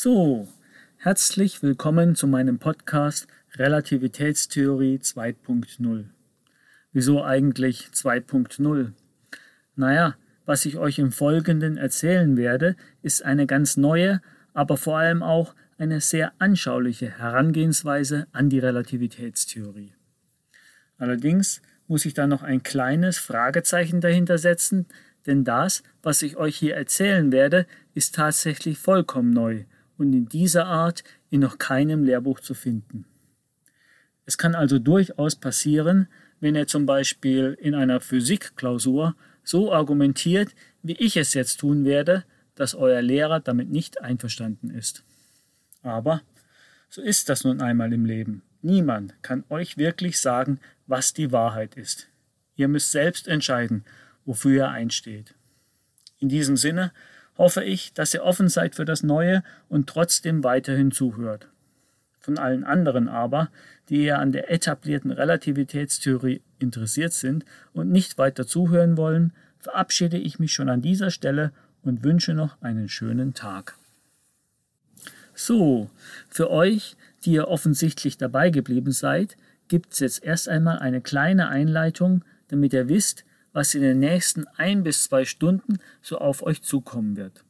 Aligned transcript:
So, 0.00 0.46
herzlich 0.98 1.60
willkommen 1.60 2.14
zu 2.14 2.28
meinem 2.28 2.60
Podcast 2.60 3.26
Relativitätstheorie 3.56 4.98
2.0. 4.98 6.04
Wieso 6.92 7.24
eigentlich 7.24 7.88
2.0? 7.92 8.92
Naja, 9.74 10.14
was 10.46 10.66
ich 10.66 10.76
euch 10.76 11.00
im 11.00 11.10
Folgenden 11.10 11.78
erzählen 11.78 12.36
werde, 12.36 12.76
ist 13.02 13.24
eine 13.24 13.48
ganz 13.48 13.76
neue, 13.76 14.22
aber 14.54 14.76
vor 14.76 14.98
allem 14.98 15.24
auch 15.24 15.56
eine 15.78 16.00
sehr 16.00 16.32
anschauliche 16.38 17.18
Herangehensweise 17.18 18.28
an 18.30 18.50
die 18.50 18.60
Relativitätstheorie. 18.60 19.94
Allerdings 20.96 21.60
muss 21.88 22.04
ich 22.04 22.14
da 22.14 22.28
noch 22.28 22.44
ein 22.44 22.62
kleines 22.62 23.18
Fragezeichen 23.18 24.00
dahinter 24.00 24.38
setzen, 24.38 24.86
denn 25.26 25.42
das, 25.42 25.82
was 26.04 26.22
ich 26.22 26.36
euch 26.36 26.56
hier 26.56 26.76
erzählen 26.76 27.32
werde, 27.32 27.66
ist 27.94 28.14
tatsächlich 28.14 28.78
vollkommen 28.78 29.32
neu 29.32 29.64
und 29.98 30.12
in 30.12 30.26
dieser 30.26 30.66
Art 30.66 31.04
in 31.28 31.40
noch 31.40 31.58
keinem 31.58 32.04
Lehrbuch 32.04 32.40
zu 32.40 32.54
finden. 32.54 33.04
Es 34.24 34.38
kann 34.38 34.54
also 34.54 34.78
durchaus 34.78 35.36
passieren, 35.36 36.08
wenn 36.40 36.54
ihr 36.54 36.66
zum 36.66 36.86
Beispiel 36.86 37.56
in 37.60 37.74
einer 37.74 38.00
Physikklausur 38.00 39.16
so 39.42 39.72
argumentiert, 39.72 40.54
wie 40.82 40.92
ich 40.92 41.16
es 41.16 41.34
jetzt 41.34 41.60
tun 41.60 41.84
werde, 41.84 42.24
dass 42.54 42.74
euer 42.74 43.02
Lehrer 43.02 43.40
damit 43.40 43.70
nicht 43.70 44.00
einverstanden 44.00 44.70
ist. 44.70 45.04
Aber 45.82 46.22
so 46.88 47.02
ist 47.02 47.28
das 47.28 47.44
nun 47.44 47.60
einmal 47.60 47.92
im 47.92 48.04
Leben. 48.04 48.42
Niemand 48.62 49.14
kann 49.22 49.44
euch 49.48 49.78
wirklich 49.78 50.18
sagen, 50.18 50.60
was 50.86 51.12
die 51.12 51.32
Wahrheit 51.32 51.76
ist. 51.76 52.08
Ihr 52.56 52.68
müsst 52.68 52.92
selbst 52.92 53.28
entscheiden, 53.28 53.84
wofür 54.24 54.56
ihr 54.56 54.68
einsteht. 54.68 55.34
In 56.18 56.28
diesem 56.28 56.56
Sinne 56.56 56.92
hoffe 57.38 57.64
ich, 57.64 57.94
dass 57.94 58.12
ihr 58.12 58.24
offen 58.24 58.48
seid 58.48 58.74
für 58.74 58.84
das 58.84 59.02
Neue 59.02 59.42
und 59.68 59.88
trotzdem 59.88 60.44
weiterhin 60.44 60.90
zuhört. 60.90 61.48
Von 62.18 62.36
allen 62.36 62.64
anderen 62.64 63.08
aber, 63.08 63.48
die 63.88 64.02
eher 64.02 64.18
an 64.18 64.32
der 64.32 64.50
etablierten 64.50 65.12
Relativitätstheorie 65.12 66.42
interessiert 66.58 67.12
sind 67.12 67.44
und 67.72 67.90
nicht 67.90 68.18
weiter 68.18 68.46
zuhören 68.46 68.96
wollen, 68.96 69.32
verabschiede 69.58 70.18
ich 70.18 70.38
mich 70.38 70.52
schon 70.52 70.68
an 70.68 70.82
dieser 70.82 71.10
Stelle 71.10 71.52
und 71.82 72.02
wünsche 72.02 72.34
noch 72.34 72.60
einen 72.60 72.88
schönen 72.88 73.32
Tag. 73.32 73.78
So, 75.34 75.88
für 76.28 76.50
euch, 76.50 76.96
die 77.24 77.32
ihr 77.32 77.48
offensichtlich 77.48 78.18
dabei 78.18 78.50
geblieben 78.50 78.92
seid, 78.92 79.36
gibt 79.68 79.92
es 79.92 80.00
jetzt 80.00 80.24
erst 80.24 80.48
einmal 80.48 80.80
eine 80.80 81.00
kleine 81.00 81.48
Einleitung, 81.48 82.24
damit 82.48 82.72
ihr 82.72 82.88
wisst, 82.88 83.24
was 83.52 83.74
in 83.74 83.82
den 83.82 83.98
nächsten 83.98 84.46
ein 84.56 84.82
bis 84.82 85.04
zwei 85.04 85.24
Stunden 85.24 85.78
so 86.02 86.18
auf 86.18 86.42
euch 86.42 86.62
zukommen 86.62 87.16
wird. 87.16 87.44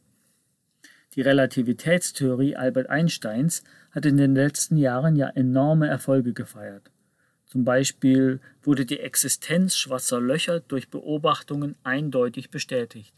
Die 1.15 1.23
Relativitätstheorie 1.23 2.57
Albert 2.57 2.91
Einsteins 2.91 3.65
hat 3.91 4.07
in 4.07 4.17
den 4.17 4.35
letzten 4.35 4.77
Jahren 4.77 5.17
ja 5.17 5.29
enorme 5.29 5.89
Erfolge 5.89 6.33
gefeiert. 6.33 6.91
Zum 7.47 7.65
Beispiel 7.65 8.41
wurde 8.63 8.85
die 8.85 9.01
Existenz 9.01 9.77
schwarzer 9.77 10.21
Löcher 10.21 10.61
durch 10.61 10.91
Beobachtungen 10.91 11.77
eindeutig 11.83 12.51
bestätigt. 12.51 13.15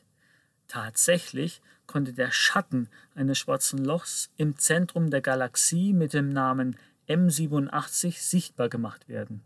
Tatsächlich 0.69 1.61
konnte 1.87 2.13
der 2.13 2.31
Schatten 2.31 2.89
eines 3.17 3.39
schwarzen 3.39 3.85
Lochs 3.85 4.31
im 4.37 4.57
Zentrum 4.57 5.11
der 5.11 5.21
Galaxie 5.21 5.93
mit 5.93 6.13
dem 6.13 6.29
Namen 6.29 6.77
M87 7.09 8.21
sichtbar 8.21 8.69
gemacht 8.69 9.09
werden. 9.09 9.43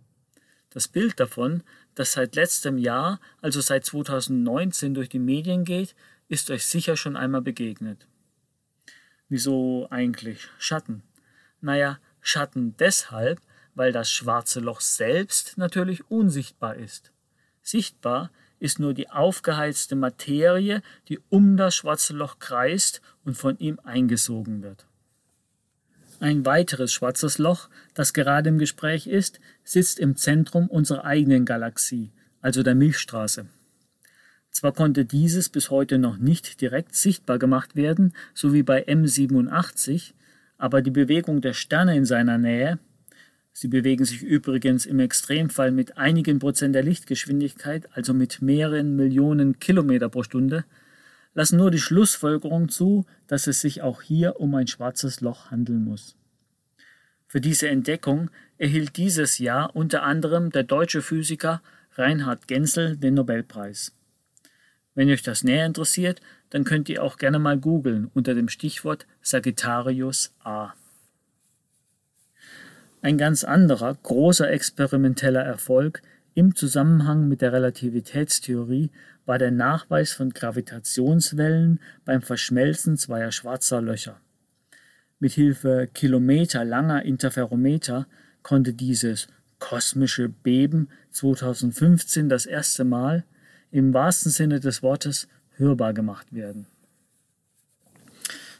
Das 0.75 0.89
Bild 0.89 1.21
davon, 1.21 1.63
das 1.95 2.13
seit 2.13 2.35
letztem 2.35 2.79
Jahr, 2.79 3.21
also 3.41 3.61
seit 3.61 3.85
2019 3.87 4.93
durch 4.93 5.09
die 5.09 5.21
Medien 5.21 5.65
geht, 5.65 5.95
ist 6.29 6.51
euch 6.51 6.67
sicher 6.67 6.97
schon 6.97 7.17
einmal 7.17 7.43
begegnet. 7.43 8.09
Wieso 9.29 9.87
eigentlich 9.91 10.49
Schatten? 10.59 11.03
Naja, 11.61 12.01
Schatten 12.21 12.77
deshalb, 12.77 13.41
weil 13.75 13.93
das 13.93 14.11
schwarze 14.11 14.61
Loch 14.61 14.81
selbst 14.81 15.57
natürlich 15.57 16.11
unsichtbar 16.11 16.75
ist. 16.75 17.13
Sichtbar 17.63 18.31
ist 18.59 18.81
nur 18.81 18.95
die 18.95 19.11
aufgeheizte 19.11 19.95
Materie, 19.95 20.83
die 21.09 21.21
um 21.29 21.57
das 21.57 21.77
schwarze 21.77 22.15
Loch 22.15 22.41
kreist 22.41 23.01
und 23.25 23.37
von 23.37 23.59
ihm 23.59 23.79
eingesogen 23.85 24.63
wird. 24.63 24.87
Ein 26.21 26.47
weiteres 26.47 26.93
schwarzes 26.93 27.39
Loch, 27.39 27.69
das 27.95 28.13
gerade 28.13 28.49
im 28.49 28.59
Gespräch 28.59 29.07
ist, 29.07 29.41
sitzt 29.65 29.99
im 29.99 30.17
Zentrum 30.17 30.69
unserer 30.69 31.05
eigenen 31.05 31.45
Galaxie, 31.45 32.13
also 32.41 32.63
der 32.63 32.75
Milchstraße. 32.75 33.47
Zwar 34.51 34.73
konnte 34.73 35.05
dieses 35.05 35.49
bis 35.49 35.71
heute 35.71 35.99
noch 35.99 36.17
nicht 36.17 36.61
direkt 36.61 36.95
sichtbar 36.95 37.39
gemacht 37.41 37.75
werden, 37.75 38.15
so 38.35 38.53
wie 38.53 38.63
bei 38.63 38.87
M87, 38.87 40.13
aber 40.57 40.81
die 40.81 40.93
Bewegung 40.93 41.41
der 41.41 41.55
Sterne 41.55 41.97
in 41.97 42.05
seiner 42.05 42.39
Nähe, 42.39 42.79
sie 43.53 43.67
bewegen 43.67 44.05
sich 44.05 44.23
übrigens 44.23 44.87
im 44.87 45.01
Extremfall 45.01 45.73
mit 45.73 45.99
einigen 45.99 46.39
Prozent 46.39 46.77
der 46.77 46.85
Lichtgeschwindigkeit, 46.85 47.89
also 47.93 48.15
mit 48.15 48.41
mehreren 48.41 48.95
Millionen 48.95 49.59
Kilometer 49.59 50.09
pro 50.09 50.23
Stunde, 50.23 50.65
lassen 51.35 51.59
nur 51.59 51.71
die 51.71 51.81
Schlussfolgerung 51.81 52.69
zu, 52.69 53.05
dass 53.27 53.47
es 53.47 53.61
sich 53.61 53.83
auch 53.83 54.03
hier 54.03 54.41
um 54.41 54.55
ein 54.55 54.67
schwarzes 54.67 55.21
Loch 55.21 55.51
handeln 55.51 55.85
muss. 55.85 56.17
Für 57.27 57.41
diese 57.41 57.69
Entdeckung 57.69 58.31
erhielt 58.59 58.97
dieses 58.97 59.39
Jahr 59.39 59.75
unter 59.75 60.05
anderem 60.05 60.51
der 60.51 60.63
deutsche 60.63 61.03
Physiker 61.03 61.61
Reinhard 61.97 62.47
Genzel 62.47 62.97
den 62.97 63.15
Nobelpreis. 63.15 63.93
Wenn 64.95 65.11
euch 65.11 65.23
das 65.23 65.43
näher 65.43 65.67
interessiert, 65.67 66.21
dann 66.51 66.65
könnt 66.65 66.89
ihr 66.89 67.03
auch 67.03 67.17
gerne 67.17 67.41
mal 67.41 67.59
googeln 67.59 68.11
unter 68.15 68.35
dem 68.35 68.49
Stichwort 68.49 69.07
Sagittarius 69.23 70.33
A. 70.45 70.73
Ein 73.03 73.19
ganz 73.19 73.43
anderer, 73.45 73.99
großer 74.03 74.51
experimenteller 74.51 75.43
Erfolg 75.43 76.01
im 76.35 76.55
Zusammenhang 76.57 77.29
mit 77.29 77.41
der 77.41 77.53
Relativitätstheorie 77.53 78.91
war 79.25 79.39
der 79.39 79.51
Nachweis 79.51 80.13
von 80.13 80.31
Gravitationswellen 80.31 81.81
beim 82.05 82.23
Verschmelzen 82.23 82.97
zweier 82.97 83.31
schwarzer 83.31 83.81
Löcher. 83.81 84.21
Mithilfe 85.21 85.89
kilometerlanger 85.95 87.05
Interferometer 87.05 88.07
konnte 88.43 88.75
dieses 88.75 89.29
kosmische 89.59 90.29
Beben 90.29 90.89
2015 91.13 92.29
das 92.29 92.47
erste 92.47 92.85
Mal 92.85 93.25
im 93.71 93.95
wahrsten 93.95 94.31
Sinne 94.31 94.61
des 94.61 94.83
Wortes 94.83 95.29
hörbar 95.57 95.95
gemacht 95.95 96.35
werden. 96.35 96.67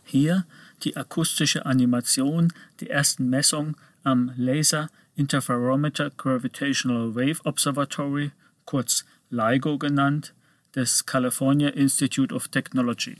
Hier 0.05 0.47
die 0.85 0.97
akustische 0.97 1.67
Animation 1.67 2.53
der 2.81 2.91
ersten 2.91 3.29
Messung 3.29 3.77
am 4.03 4.33
Laser 4.37 4.89
Interferometer 5.17 6.11
Gravitational 6.11 7.15
Wave 7.15 7.45
Observatory, 7.45 8.33
kurz 8.65 9.05
LIGO 9.31 9.79
genannt, 9.79 10.35
des 10.75 11.07
California 11.07 11.69
Institute 11.69 12.35
of 12.35 12.49
Technology. 12.49 13.17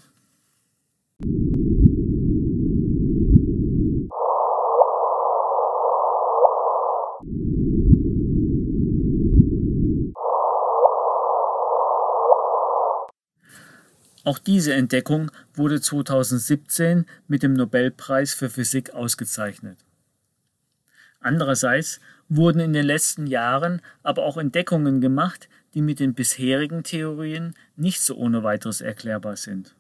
Auch 14.25 14.39
diese 14.39 14.73
Entdeckung 14.73 15.31
wurde 15.55 15.81
2017 15.83 17.05
mit 17.29 17.43
dem 17.43 17.53
Nobelpreis 17.53 18.33
für 18.33 18.49
Physik 18.49 18.95
ausgezeichnet. 18.95 19.84
Andererseits 21.25 22.01
wurden 22.29 22.61
in 22.61 22.75
den 22.75 22.85
letzten 22.85 23.27
Jahren 23.27 23.81
aber 24.03 24.25
auch 24.25 24.37
Entdeckungen 24.37 25.01
gemacht, 25.01 25.49
die 25.73 25.81
mit 25.81 25.99
den 25.99 26.13
bisherigen 26.13 26.83
Theorien 26.83 27.55
nicht 27.77 28.03
so 28.03 28.15
ohne 28.17 28.43
weiteres 28.43 28.83
erklärbar 28.83 29.37
sind. 29.37 29.75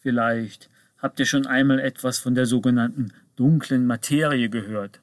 Vielleicht 0.00 0.70
habt 0.96 1.20
ihr 1.20 1.26
schon 1.26 1.46
einmal 1.46 1.78
etwas 1.78 2.18
von 2.18 2.34
der 2.34 2.46
sogenannten 2.46 3.12
dunklen 3.36 3.86
Materie 3.86 4.48
gehört. 4.48 5.00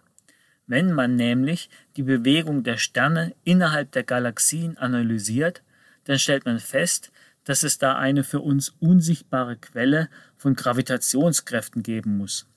Wenn 0.65 0.91
man 0.91 1.15
nämlich 1.15 1.69
die 1.97 2.03
Bewegung 2.03 2.63
der 2.63 2.77
Sterne 2.77 3.35
innerhalb 3.43 3.91
der 3.91 4.03
Galaxien 4.03 4.75
analysiert, 4.75 5.61
dann 6.05 6.17
stellt 6.17 6.45
man 6.45 6.57
fest, 6.57 7.11
dass 7.43 7.61
es 7.61 7.77
da 7.77 7.95
eine 7.95 8.23
für 8.23 8.39
uns 8.39 8.73
unsichtbare 8.79 9.55
Quelle 9.55 10.09
von 10.35 10.55
Gravitationskräften 10.55 11.83
geben 11.83 12.17
muss. 12.17 12.47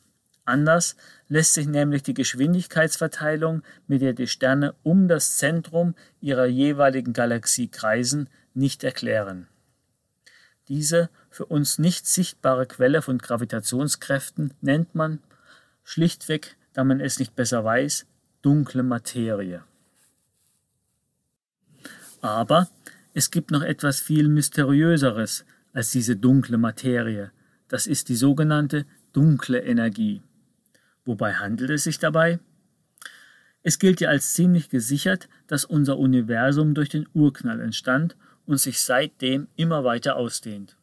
Anders 0.44 0.96
lässt 1.28 1.54
sich 1.54 1.66
nämlich 1.66 2.02
die 2.02 2.14
Geschwindigkeitsverteilung, 2.14 3.62
mit 3.86 4.02
der 4.02 4.12
die 4.12 4.26
Sterne 4.26 4.74
um 4.82 5.06
das 5.06 5.36
Zentrum 5.36 5.94
ihrer 6.20 6.46
jeweiligen 6.46 7.12
Galaxie 7.12 7.68
kreisen, 7.68 8.28
nicht 8.54 8.82
erklären. 8.82 9.46
Diese 10.68 11.10
für 11.30 11.46
uns 11.46 11.78
nicht 11.78 12.06
sichtbare 12.06 12.66
Quelle 12.66 13.02
von 13.02 13.18
Gravitationskräften 13.18 14.54
nennt 14.60 14.94
man 14.94 15.20
schlichtweg, 15.84 16.56
da 16.72 16.84
man 16.84 17.00
es 17.00 17.18
nicht 17.18 17.34
besser 17.36 17.64
weiß, 17.64 18.06
dunkle 18.42 18.82
Materie. 18.82 19.62
Aber 22.20 22.68
es 23.14 23.30
gibt 23.30 23.50
noch 23.50 23.62
etwas 23.62 24.00
viel 24.00 24.28
Mysteriöseres 24.28 25.44
als 25.72 25.90
diese 25.90 26.16
dunkle 26.16 26.58
Materie, 26.58 27.32
das 27.68 27.86
ist 27.86 28.10
die 28.10 28.16
sogenannte 28.16 28.84
dunkle 29.12 29.58
Energie. 29.58 30.22
Wobei 31.04 31.34
handelt 31.34 31.70
es 31.70 31.84
sich 31.84 31.98
dabei? 31.98 32.38
Es 33.62 33.78
gilt 33.78 34.00
ja 34.00 34.08
als 34.08 34.34
ziemlich 34.34 34.70
gesichert, 34.70 35.28
dass 35.46 35.64
unser 35.64 35.98
Universum 35.98 36.74
durch 36.74 36.88
den 36.88 37.08
Urknall 37.14 37.60
entstand 37.60 38.16
und 38.46 38.58
sich 38.58 38.80
seitdem 38.80 39.48
immer 39.56 39.84
weiter 39.84 40.16
ausdehnt. 40.16 40.76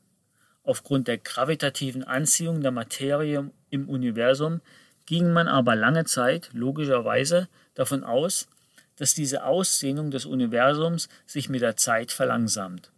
Aufgrund 0.64 1.08
der 1.08 1.18
gravitativen 1.18 2.04
Anziehung 2.04 2.62
der 2.62 2.72
Materie 2.72 3.52
im 3.70 3.90
Universum 3.90 4.62
ging 5.06 5.34
man 5.34 5.48
aber 5.48 5.76
lange 5.76 6.06
Zeit 6.06 6.50
logischerweise 6.54 7.50
davon 7.74 8.04
aus, 8.04 8.48
dass 8.96 9.14
diese 9.14 9.46
Ausdehnung 9.46 10.12
des 10.12 10.26
Universums 10.26 11.10
sich 11.26 11.50
mit 11.50 11.62
der 11.62 11.78
Zeit 11.78 12.12
verlangsamt. 12.12 12.92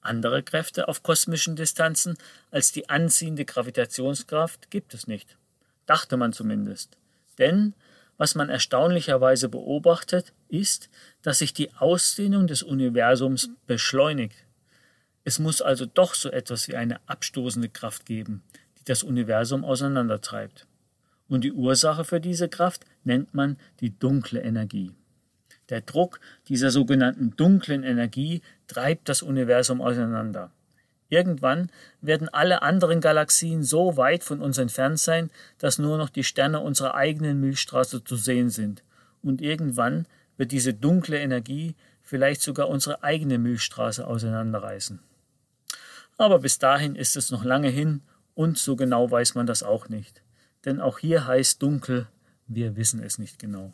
Andere 0.00 0.42
Kräfte 0.42 0.88
auf 0.88 1.02
kosmischen 1.02 1.56
Distanzen 1.56 2.16
als 2.50 2.72
die 2.72 2.88
anziehende 2.88 3.44
Gravitationskraft 3.44 4.70
gibt 4.70 4.94
es 4.94 5.06
nicht. 5.06 5.36
Dachte 5.88 6.18
man 6.18 6.34
zumindest. 6.34 6.98
Denn 7.38 7.74
was 8.18 8.34
man 8.34 8.50
erstaunlicherweise 8.50 9.48
beobachtet, 9.48 10.34
ist, 10.48 10.90
dass 11.22 11.38
sich 11.38 11.54
die 11.54 11.72
Ausdehnung 11.76 12.46
des 12.46 12.62
Universums 12.62 13.48
beschleunigt. 13.66 14.36
Es 15.24 15.38
muss 15.38 15.62
also 15.62 15.86
doch 15.86 16.12
so 16.12 16.30
etwas 16.30 16.68
wie 16.68 16.76
eine 16.76 17.00
abstoßende 17.08 17.70
Kraft 17.70 18.04
geben, 18.04 18.42
die 18.78 18.84
das 18.84 19.02
Universum 19.02 19.64
auseinandertreibt. 19.64 20.66
Und 21.26 21.42
die 21.42 21.52
Ursache 21.52 22.04
für 22.04 22.20
diese 22.20 22.50
Kraft 22.50 22.84
nennt 23.04 23.32
man 23.32 23.56
die 23.80 23.98
dunkle 23.98 24.42
Energie. 24.42 24.92
Der 25.70 25.80
Druck 25.80 26.20
dieser 26.48 26.70
sogenannten 26.70 27.34
dunklen 27.36 27.82
Energie 27.82 28.42
treibt 28.66 29.08
das 29.08 29.22
Universum 29.22 29.80
auseinander. 29.80 30.50
Irgendwann 31.08 31.70
werden 32.00 32.28
alle 32.28 32.62
anderen 32.62 33.00
Galaxien 33.00 33.62
so 33.62 33.96
weit 33.96 34.24
von 34.24 34.42
uns 34.42 34.58
entfernt 34.58 34.98
sein, 34.98 35.30
dass 35.58 35.78
nur 35.78 35.96
noch 35.96 36.10
die 36.10 36.24
Sterne 36.24 36.60
unserer 36.60 36.94
eigenen 36.94 37.40
Milchstraße 37.40 38.04
zu 38.04 38.16
sehen 38.16 38.50
sind. 38.50 38.82
Und 39.22 39.40
irgendwann 39.40 40.06
wird 40.36 40.52
diese 40.52 40.74
dunkle 40.74 41.18
Energie 41.18 41.74
vielleicht 42.02 42.42
sogar 42.42 42.68
unsere 42.68 43.02
eigene 43.02 43.38
Milchstraße 43.38 44.06
auseinanderreißen. 44.06 45.00
Aber 46.18 46.40
bis 46.40 46.58
dahin 46.58 46.94
ist 46.94 47.16
es 47.16 47.30
noch 47.30 47.44
lange 47.44 47.68
hin 47.68 48.02
und 48.34 48.58
so 48.58 48.76
genau 48.76 49.10
weiß 49.10 49.34
man 49.34 49.46
das 49.46 49.62
auch 49.62 49.88
nicht. 49.88 50.22
Denn 50.64 50.80
auch 50.80 50.98
hier 50.98 51.26
heißt 51.26 51.62
dunkel, 51.62 52.06
wir 52.46 52.76
wissen 52.76 53.02
es 53.02 53.18
nicht 53.18 53.38
genau. 53.38 53.72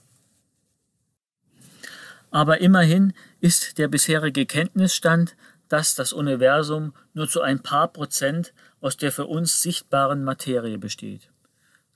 Aber 2.30 2.60
immerhin 2.60 3.12
ist 3.40 3.78
der 3.78 3.88
bisherige 3.88 4.44
Kenntnisstand, 4.44 5.36
dass 5.68 5.94
das 5.94 6.12
Universum 6.12 6.92
nur 7.14 7.28
zu 7.28 7.40
ein 7.40 7.60
paar 7.60 7.88
Prozent 7.88 8.52
aus 8.80 8.96
der 8.96 9.12
für 9.12 9.26
uns 9.26 9.62
sichtbaren 9.62 10.24
Materie 10.24 10.78
besteht. 10.78 11.30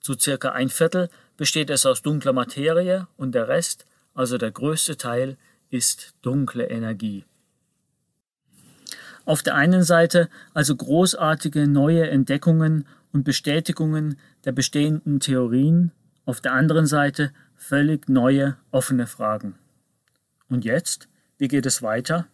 Zu 0.01 0.15
circa 0.19 0.51
ein 0.53 0.69
Viertel 0.69 1.11
besteht 1.37 1.71
es 1.71 1.85
aus 1.87 2.03
dunkler 2.03 2.33
Materie 2.33 3.07
und 3.17 3.35
der 3.35 3.49
Rest, 3.49 3.85
also 4.15 4.39
der 4.39 4.51
größte 4.51 4.97
Teil, 4.97 5.37
ist 5.71 6.15
dunkle 6.23 6.69
Energie. 6.69 7.25
Auf 9.25 9.43
der 9.43 9.55
einen 9.55 9.83
Seite 9.83 10.31
also 10.55 10.75
großartige 10.75 11.69
neue 11.69 12.09
Entdeckungen 12.09 12.87
und 13.13 13.25
Bestätigungen 13.25 14.19
der 14.45 14.53
bestehenden 14.53 15.21
Theorien, 15.21 15.93
auf 16.25 16.41
der 16.41 16.53
anderen 16.53 16.87
Seite 16.87 17.33
völlig 17.55 18.09
neue 18.09 18.57
offene 18.71 19.07
Fragen. 19.07 19.59
Und 20.49 20.65
jetzt? 20.65 21.09
Wie 21.37 21.49
geht 21.49 21.67
es 21.67 21.83
weiter? 21.83 22.27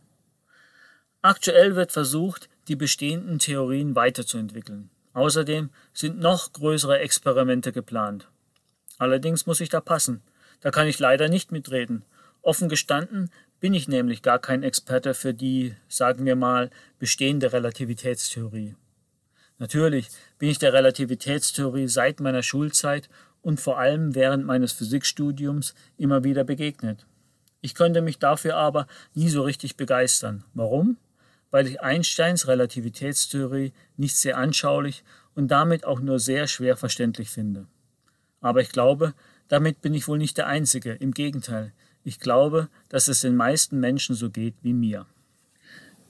Aktuell 1.25 1.75
wird 1.75 1.91
versucht, 1.91 2.51
die 2.69 2.77
bestehenden 2.77 3.39
Theorien 3.39 3.97
weiterzuentwickeln. 3.97 4.91
Außerdem 5.15 5.71
sind 5.95 6.21
noch 6.21 6.53
größere 6.53 6.99
Experimente 6.99 7.73
geplant. 7.73 8.29
Allerdings 8.99 9.47
muss 9.47 9.63
ich 9.63 9.71
da 9.71 9.81
passen. 9.81 10.21
Da 10.61 10.71
kann 10.71 10.87
ich 10.87 10.99
leider 10.99 11.31
nicht 11.31 11.51
mitreden. 11.51 12.05
Offen 12.43 12.69
gestanden 12.69 13.31
bin 13.59 13.73
ich 13.73 13.89
nämlich 13.89 14.21
gar 14.21 14.39
kein 14.39 14.63
Experte 14.63 15.15
für 15.15 15.33
die, 15.33 15.75
sagen 15.89 16.27
wir 16.27 16.37
mal, 16.37 16.69
bestehende 16.99 17.55
Relativitätstheorie. 17.55 18.75
Natürlich 19.57 20.11
bin 20.37 20.51
ich 20.51 20.59
der 20.59 20.75
Relativitätstheorie 20.75 21.89
seit 21.89 22.21
meiner 22.21 22.43
Schulzeit 22.43 23.09
und 23.41 23.63
vor 23.63 23.79
allem 23.79 24.15
während 24.15 24.45
meines 24.45 24.73
Physikstudiums 24.73 25.75
immer 25.97 26.23
wieder 26.23 26.45
begegnet. 26.45 27.07
Ich 27.63 27.75
konnte 27.75 28.03
mich 28.03 28.19
dafür 28.19 28.57
aber 28.57 28.87
nie 29.15 29.31
so 29.31 29.41
richtig 29.41 29.79
begeistern. 29.79 30.45
Warum? 30.53 30.99
Weil 31.55 31.69
ich 31.69 31.81
Einsteins 31.83 32.49
Relativitätstheorie 32.49 33.73
nicht 33.97 34.17
sehr 34.17 34.39
anschaulich 34.39 35.05
und 35.37 35.53
damit 35.53 35.85
auch 35.85 36.01
nur 36.01 36.19
sehr 36.19 36.49
schwer 36.49 36.77
verständlich 36.77 37.31
finde. 37.31 37.69
Aber 38.41 38.61
ich 38.61 38.71
glaube, 38.71 39.15
damit 39.47 39.81
bin 39.81 39.95
ich 39.95 40.09
wohl 40.09 40.19
nicht 40.19 40.37
der 40.37 40.49
Einzige. 40.49 40.95
Im 40.95 41.13
Gegenteil, 41.13 41.73
ich 42.03 42.19
glaube, 42.19 42.71
dass 42.89 43.07
es 43.07 43.21
den 43.21 43.37
meisten 43.37 43.79
Menschen 43.79 44.17
so 44.17 44.31
geht 44.31 44.57
wie 44.63 44.73
mir. 44.73 45.07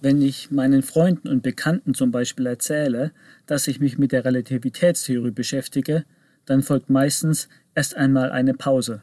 Wenn 0.00 0.22
ich 0.22 0.50
meinen 0.50 0.82
Freunden 0.82 1.28
und 1.28 1.42
Bekannten 1.42 1.92
zum 1.92 2.10
Beispiel 2.10 2.46
erzähle, 2.46 3.12
dass 3.44 3.68
ich 3.68 3.80
mich 3.80 3.98
mit 3.98 4.12
der 4.12 4.24
Relativitätstheorie 4.24 5.32
beschäftige, 5.32 6.06
dann 6.46 6.62
folgt 6.62 6.88
meistens 6.88 7.50
erst 7.74 7.96
einmal 7.96 8.32
eine 8.32 8.54
Pause. 8.54 9.02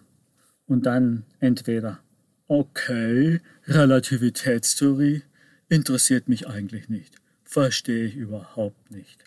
Und 0.65 0.87
dann 0.87 1.23
entweder 1.39 1.99
Okay, 2.47 3.41
Relativitätstheorie 3.67 5.21
interessiert 5.71 6.27
mich 6.27 6.47
eigentlich 6.47 6.89
nicht. 6.89 7.15
Verstehe 7.43 8.05
ich 8.05 8.15
überhaupt 8.15 8.91
nicht. 8.91 9.23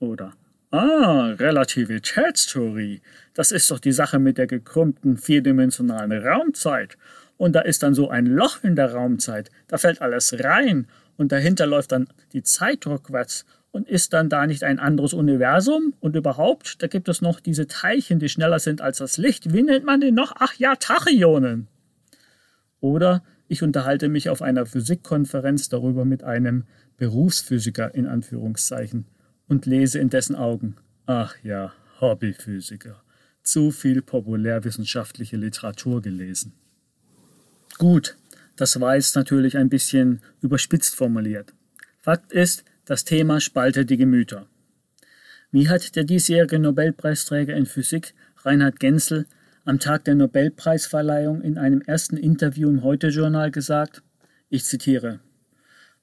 Oder 0.00 0.34
Ah, 0.70 1.28
Relativitätstheorie. 1.38 3.00
Das 3.32 3.52
ist 3.52 3.70
doch 3.70 3.78
die 3.78 3.92
Sache 3.92 4.18
mit 4.18 4.38
der 4.38 4.48
gekrümmten 4.48 5.18
vierdimensionalen 5.18 6.26
Raumzeit. 6.26 6.98
Und 7.36 7.52
da 7.52 7.60
ist 7.60 7.84
dann 7.84 7.94
so 7.94 8.10
ein 8.10 8.26
Loch 8.26 8.64
in 8.64 8.74
der 8.74 8.92
Raumzeit. 8.92 9.52
Da 9.68 9.78
fällt 9.78 10.02
alles 10.02 10.34
rein 10.42 10.88
und 11.16 11.30
dahinter 11.30 11.66
läuft 11.66 11.92
dann 11.92 12.08
die 12.32 12.42
Zeit 12.42 12.88
rückwärts. 12.88 13.44
Und 13.70 13.88
ist 13.88 14.14
dann 14.14 14.28
da 14.28 14.48
nicht 14.48 14.64
ein 14.64 14.80
anderes 14.80 15.14
Universum? 15.14 15.94
Und 16.00 16.16
überhaupt, 16.16 16.82
da 16.82 16.88
gibt 16.88 17.08
es 17.08 17.22
noch 17.22 17.38
diese 17.38 17.68
Teilchen, 17.68 18.18
die 18.18 18.28
schneller 18.28 18.58
sind 18.58 18.80
als 18.80 18.98
das 18.98 19.16
Licht. 19.16 19.52
Wie 19.52 19.62
nennt 19.62 19.84
man 19.84 20.00
den 20.00 20.16
noch? 20.16 20.32
Ach 20.40 20.54
ja, 20.54 20.74
Tachyonen. 20.74 21.68
Oder 22.80 23.22
ich 23.54 23.62
unterhalte 23.62 24.08
mich 24.08 24.30
auf 24.30 24.42
einer 24.42 24.66
Physikkonferenz 24.66 25.68
darüber 25.68 26.04
mit 26.04 26.24
einem 26.24 26.64
Berufsphysiker 26.96 27.94
in 27.94 28.08
Anführungszeichen 28.08 29.06
und 29.46 29.64
lese 29.64 30.00
in 30.00 30.10
dessen 30.10 30.34
Augen. 30.34 30.74
Ach 31.06 31.36
ja, 31.44 31.72
Hobbyphysiker. 32.00 33.00
Zu 33.44 33.70
viel 33.70 34.02
populärwissenschaftliche 34.02 35.36
Literatur 35.36 36.02
gelesen. 36.02 36.52
Gut, 37.78 38.16
das 38.56 38.80
war 38.80 38.96
jetzt 38.96 39.14
natürlich 39.14 39.56
ein 39.56 39.68
bisschen 39.68 40.20
überspitzt 40.42 40.96
formuliert. 40.96 41.54
Fakt 42.00 42.32
ist, 42.32 42.64
das 42.86 43.04
Thema 43.04 43.40
spaltet 43.40 43.88
die 43.88 43.96
Gemüter. 43.96 44.48
Wie 45.52 45.68
hat 45.68 45.94
der 45.94 46.02
diesjährige 46.02 46.58
Nobelpreisträger 46.58 47.54
in 47.54 47.66
Physik 47.66 48.14
Reinhard 48.42 48.80
Genzel 48.80 49.26
am 49.64 49.78
Tag 49.78 50.04
der 50.04 50.14
Nobelpreisverleihung 50.14 51.40
in 51.40 51.56
einem 51.58 51.80
ersten 51.80 52.16
Interview 52.16 52.68
im 52.68 52.82
Heute-Journal 52.82 53.50
gesagt, 53.50 54.02
ich 54.50 54.64
zitiere, 54.64 55.20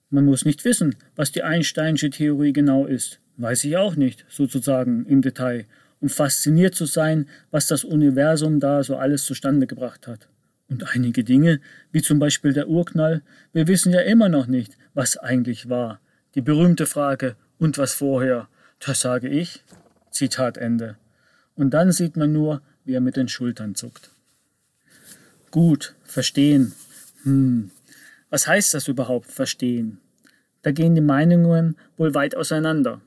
man 0.10 0.26
muss 0.26 0.46
nicht 0.46 0.66
wissen, 0.66 0.96
was 1.16 1.32
die 1.32 1.44
Einsteinsche 1.44 2.10
Theorie 2.10 2.54
genau 2.54 2.86
ist. 2.86 3.20
Weiß 3.38 3.64
ich 3.64 3.78
auch 3.78 3.96
nicht, 3.96 4.26
sozusagen 4.30 5.06
im 5.06 5.22
Detail, 5.22 5.66
um 6.00 6.10
fasziniert 6.10 6.76
zu 6.76 6.86
sein, 6.86 7.28
was 7.52 7.68
das 7.68 7.84
Universum 7.84 8.60
da 8.60 8.84
so 8.84 8.98
alles 8.98 9.26
zustande 9.26 9.68
gebracht 9.68 10.08
hat. 10.08 10.28
Und 10.68 10.96
einige 10.96 11.24
Dinge, 11.24 11.60
wie 11.92 12.02
zum 12.02 12.20
Beispiel 12.20 12.54
der 12.54 12.68
Urknall, 12.68 13.22
wir 13.54 13.68
wissen 13.68 13.94
ja 13.94 14.02
immer 14.02 14.28
noch 14.28 14.48
nicht, 14.48 14.78
was 14.94 15.18
eigentlich 15.18 15.70
war. 15.70 16.00
Die 16.36 16.42
berühmte 16.42 16.86
Frage, 16.86 17.36
und 17.60 17.78
was 17.78 17.94
vorher? 17.94 18.48
Das 18.80 19.02
sage 19.02 19.30
ich. 19.30 19.64
Zitat 20.10 20.58
Ende. 20.58 20.98
Und 21.56 21.76
dann 21.76 21.92
sieht 21.92 22.18
man 22.18 22.32
nur, 22.32 22.62
wie 22.86 22.94
er 22.94 23.02
mit 23.02 23.16
den 23.16 23.28
Schultern 23.28 23.76
zuckt. 23.76 24.12
Gut, 25.52 25.96
verstehen. 26.04 26.74
Hm, 27.24 27.72
was 28.30 28.48
heißt 28.48 28.74
das 28.74 28.88
überhaupt, 28.88 29.32
verstehen? 29.32 30.00
Da 30.62 30.72
gehen 30.72 30.96
die 30.96 31.02
Meinungen 31.02 31.76
wohl 31.98 32.14
weit 32.14 32.36
auseinander. 32.36 33.02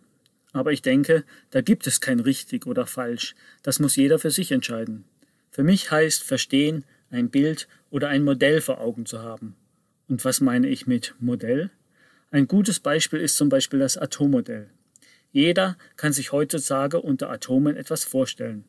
Aber 0.53 0.73
ich 0.73 0.83
denke, 0.83 1.25
da 1.51 1.63
gibt 1.63 1.87
es 1.87 2.01
kein 2.01 2.21
richtig 2.21 2.67
oder 2.67 2.87
falsch. 2.87 3.35
Das 3.63 3.81
muss 3.81 3.97
jeder 3.97 4.19
für 4.19 4.31
sich 4.31 4.53
entscheiden. 4.53 5.05
Für 5.51 5.65
mich 5.65 5.91
heißt 5.91 6.23
verstehen, 6.23 6.85
ein 7.11 7.31
Bild 7.31 7.69
oder 7.91 8.09
ein 8.09 8.25
Modell 8.25 8.61
vor 8.61 8.81
Augen 8.81 9.07
zu 9.07 9.23
haben. 9.23 9.57
Und 10.09 10.25
was 10.25 10.41
meine 10.41 10.69
ich 10.69 10.87
mit 10.87 11.15
Modell? 11.19 11.71
Ein 12.31 12.47
gutes 12.47 12.81
Beispiel 12.81 13.21
ist 13.21 13.37
zum 13.37 13.49
Beispiel 13.49 13.79
das 13.79 13.97
Atommodell. 13.97 14.69
Jeder 15.33 15.77
kann 15.97 16.13
sich 16.13 16.33
heutzutage 16.33 17.01
unter 17.01 17.31
Atomen 17.31 17.77
etwas 17.77 18.05
vorstellen. 18.05 18.65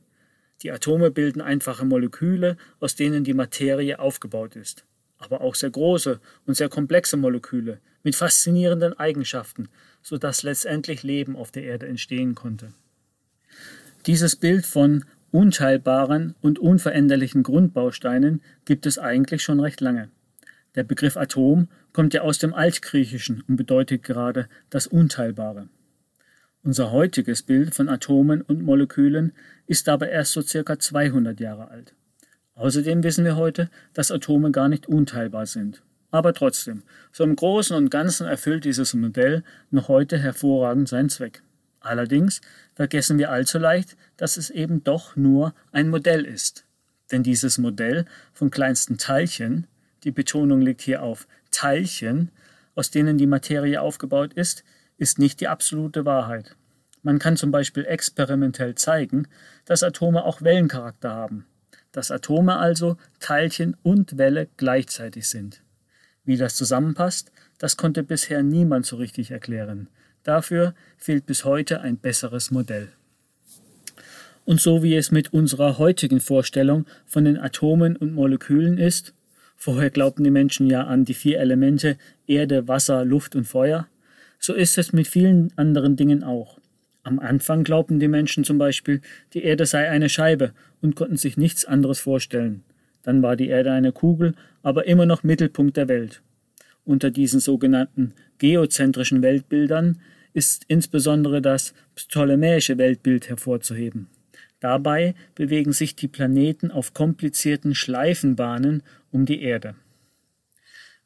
Die 0.64 0.72
Atome 0.72 1.12
bilden 1.12 1.42
einfache 1.42 1.86
Moleküle, 1.86 2.58
aus 2.80 2.96
denen 2.96 3.24
die 3.24 3.34
Materie 3.34 4.00
aufgebaut 4.00 4.56
ist. 4.56 4.86
Aber 5.18 5.42
auch 5.42 5.56
sehr 5.56 5.70
große 5.70 6.20
und 6.46 6.56
sehr 6.56 6.70
komplexe 6.70 7.18
Moleküle 7.18 7.80
mit 8.04 8.16
faszinierenden 8.16 8.98
Eigenschaften, 8.98 9.70
sodass 10.02 10.44
letztendlich 10.44 11.04
Leben 11.04 11.36
auf 11.36 11.52
der 11.52 11.64
Erde 11.64 11.88
entstehen 11.88 12.36
konnte. 12.36 12.74
Dieses 14.06 14.36
Bild 14.36 14.66
von 14.66 15.06
unteilbaren 15.32 16.36
und 16.42 16.60
unveränderlichen 16.60 17.44
Grundbausteinen 17.44 18.42
gibt 18.66 18.86
es 18.86 19.00
eigentlich 19.00 19.44
schon 19.44 19.60
recht 19.60 19.82
lange. 19.82 20.10
Der 20.76 20.84
Begriff 20.84 21.18
Atom 21.18 21.68
kommt 21.94 22.14
ja 22.14 22.22
aus 22.22 22.38
dem 22.38 22.54
Altgriechischen 22.54 23.44
und 23.48 23.56
bedeutet 23.56 24.04
gerade 24.04 24.48
das 24.70 24.88
Unteilbare. 24.88 25.70
Unser 26.66 26.92
heutiges 26.92 27.44
Bild 27.44 27.76
von 27.76 27.90
Atomen 27.90 28.42
und 28.42 28.64
Molekülen 28.64 29.34
ist 29.68 29.88
aber 29.88 30.10
erst 30.10 30.32
so 30.32 30.42
circa 30.42 30.80
200 30.80 31.40
Jahre 31.40 31.70
alt. 31.70 31.94
Außerdem 32.56 33.04
wissen 33.04 33.24
wir 33.24 33.36
heute, 33.36 33.70
dass 33.94 34.10
Atome 34.10 34.50
gar 34.50 34.68
nicht 34.68 34.88
unteilbar 34.88 35.46
sind. 35.46 35.84
Aber 36.10 36.34
trotzdem, 36.34 36.82
so 37.12 37.24
im 37.24 37.36
Großen 37.36 37.78
und 37.78 37.92
Ganzen 37.92 38.26
erfüllt 38.26 38.66
dieses 38.66 38.96
Modell 38.96 39.44
noch 39.70 39.90
heute 39.90 40.18
hervorragend 40.18 40.90
seinen 40.90 41.10
Zweck. 41.10 41.44
Allerdings 41.82 42.42
vergessen 42.74 43.20
wir 43.20 43.30
allzu 43.30 43.60
leicht, 43.60 43.96
dass 44.18 44.36
es 44.36 44.50
eben 44.50 44.84
doch 44.84 45.16
nur 45.16 45.54
ein 45.72 45.90
Modell 45.90 46.26
ist. 46.26 46.66
Denn 47.12 47.22
dieses 47.22 47.60
Modell 47.60 48.06
von 48.34 48.50
kleinsten 48.50 48.98
Teilchen, 48.98 49.68
die 50.04 50.10
Betonung 50.10 50.62
liegt 50.62 50.82
hier 50.82 51.04
auf 51.04 51.28
Teilchen, 51.52 52.32
aus 52.74 52.90
denen 52.90 53.20
die 53.20 53.28
Materie 53.28 53.80
aufgebaut 53.80 54.34
ist, 54.34 54.64
ist 54.98 55.20
nicht 55.20 55.42
die 55.42 55.48
absolute 55.48 56.06
Wahrheit. 56.06 56.56
Man 57.02 57.20
kann 57.20 57.38
zum 57.38 57.52
Beispiel 57.52 57.86
experimentell 57.86 58.76
zeigen, 58.76 59.28
dass 59.66 59.84
Atome 59.84 60.26
auch 60.26 60.42
Wellencharakter 60.42 61.12
haben, 61.12 61.46
dass 61.92 62.12
Atome 62.12 62.58
also 62.58 62.98
Teilchen 63.20 63.78
und 63.84 64.18
Welle 64.18 64.48
gleichzeitig 64.58 65.30
sind. 65.30 65.62
Wie 66.24 66.38
das 66.38 66.56
zusammenpasst, 66.56 67.32
das 67.60 67.78
konnte 67.78 68.04
bisher 68.04 68.42
niemand 68.42 68.86
so 68.86 68.96
richtig 68.96 69.32
erklären. 69.32 69.88
Dafür 70.24 70.74
fehlt 70.98 71.28
bis 71.28 71.46
heute 71.46 71.82
ein 71.82 71.98
besseres 71.98 72.50
Modell. 72.50 72.90
Und 74.44 74.60
so 74.60 74.82
wie 74.84 74.96
es 74.96 75.12
mit 75.12 75.34
unserer 75.34 75.78
heutigen 75.78 76.22
Vorstellung 76.22 76.86
von 77.06 77.26
den 77.26 77.38
Atomen 77.38 77.96
und 77.96 78.14
Molekülen 78.14 78.78
ist, 78.78 79.14
vorher 79.56 79.90
glaubten 79.90 80.24
die 80.24 80.32
Menschen 80.32 80.68
ja 80.68 80.86
an 80.86 81.06
die 81.06 81.14
vier 81.14 81.40
Elemente 81.40 81.98
Erde, 82.28 82.68
Wasser, 82.68 83.06
Luft 83.06 83.36
und 83.36 83.46
Feuer, 83.46 83.88
so 84.46 84.54
ist 84.54 84.78
es 84.78 84.94
mit 84.94 85.08
vielen 85.08 85.52
anderen 85.56 85.96
Dingen 85.96 86.24
auch. 86.24 86.60
Am 87.02 87.20
Anfang 87.20 87.64
glaubten 87.64 88.00
die 88.00 88.08
Menschen 88.08 88.44
zum 88.44 88.60
Beispiel, 88.60 89.02
die 89.34 89.44
Erde 89.44 89.66
sei 89.66 89.90
eine 89.90 90.08
Scheibe 90.08 90.54
und 90.82 90.96
konnten 90.96 91.18
sich 91.18 91.36
nichts 91.36 91.66
anderes 91.66 92.00
vorstellen. 92.00 92.64
Dann 93.02 93.24
war 93.24 93.36
die 93.36 93.48
Erde 93.48 93.72
eine 93.72 93.92
Kugel, 93.92 94.34
aber 94.62 94.86
immer 94.86 95.08
noch 95.08 95.24
Mittelpunkt 95.24 95.78
der 95.78 95.88
Welt. 95.88 96.22
Unter 96.84 97.10
diesen 97.10 97.40
sogenannten 97.40 98.14
geozentrischen 98.38 99.24
Weltbildern 99.24 100.00
ist 100.34 100.66
insbesondere 100.68 101.42
das 101.42 101.74
ptolemäische 101.96 102.78
Weltbild 102.78 103.30
hervorzuheben. 103.30 104.08
Dabei 104.60 105.16
bewegen 105.34 105.74
sich 105.74 105.96
die 105.96 106.08
Planeten 106.08 106.70
auf 106.70 106.94
komplizierten 106.94 107.74
Schleifenbahnen 107.74 108.84
um 109.12 109.26
die 109.26 109.42
Erde. 109.42 109.76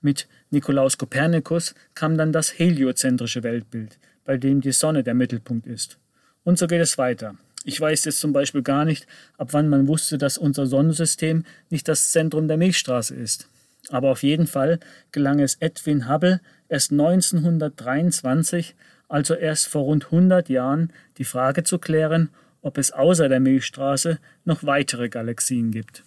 Mit 0.02 0.28
Nikolaus 0.50 0.98
Kopernikus 0.98 1.76
kam 1.94 2.18
dann 2.18 2.32
das 2.32 2.58
heliozentrische 2.58 3.44
Weltbild, 3.44 4.00
bei 4.26 4.38
dem 4.38 4.62
die 4.62 4.72
Sonne 4.72 5.04
der 5.04 5.14
Mittelpunkt 5.14 5.68
ist. 5.68 5.98
Und 6.44 6.58
so 6.58 6.68
geht 6.68 6.82
es 6.82 6.98
weiter. 6.98 7.36
Ich 7.66 7.80
weiß 7.80 8.06
jetzt 8.06 8.20
zum 8.20 8.32
Beispiel 8.32 8.64
gar 8.64 8.86
nicht, 8.86 9.06
ab 9.38 9.50
wann 9.52 9.68
man 9.68 9.88
wusste, 9.88 10.18
dass 10.18 10.38
unser 10.38 10.66
Sonnensystem 10.66 11.44
nicht 11.70 11.88
das 11.88 12.12
Zentrum 12.12 12.48
der 12.48 12.58
Milchstraße 12.58 13.16
ist. 13.16 13.50
Aber 13.90 14.12
auf 14.12 14.24
jeden 14.24 14.48
Fall 14.48 14.80
gelang 15.12 15.40
es 15.40 15.56
Edwin 15.60 16.10
Hubble 16.10 16.42
erst 16.70 16.92
1923 16.92 18.76
also 19.10 19.34
erst 19.34 19.68
vor 19.68 19.84
rund 19.84 20.06
100 20.06 20.48
Jahren, 20.50 20.94
die 21.18 21.26
Frage 21.26 21.64
zu 21.64 21.80
klären, 21.80 22.30
ob 22.62 22.78
es 22.78 22.92
außer 22.92 23.28
der 23.28 23.40
Milchstraße 23.40 24.20
noch 24.46 24.64
weitere 24.64 25.10
Galaxien 25.10 25.72
gibt. 25.72 26.04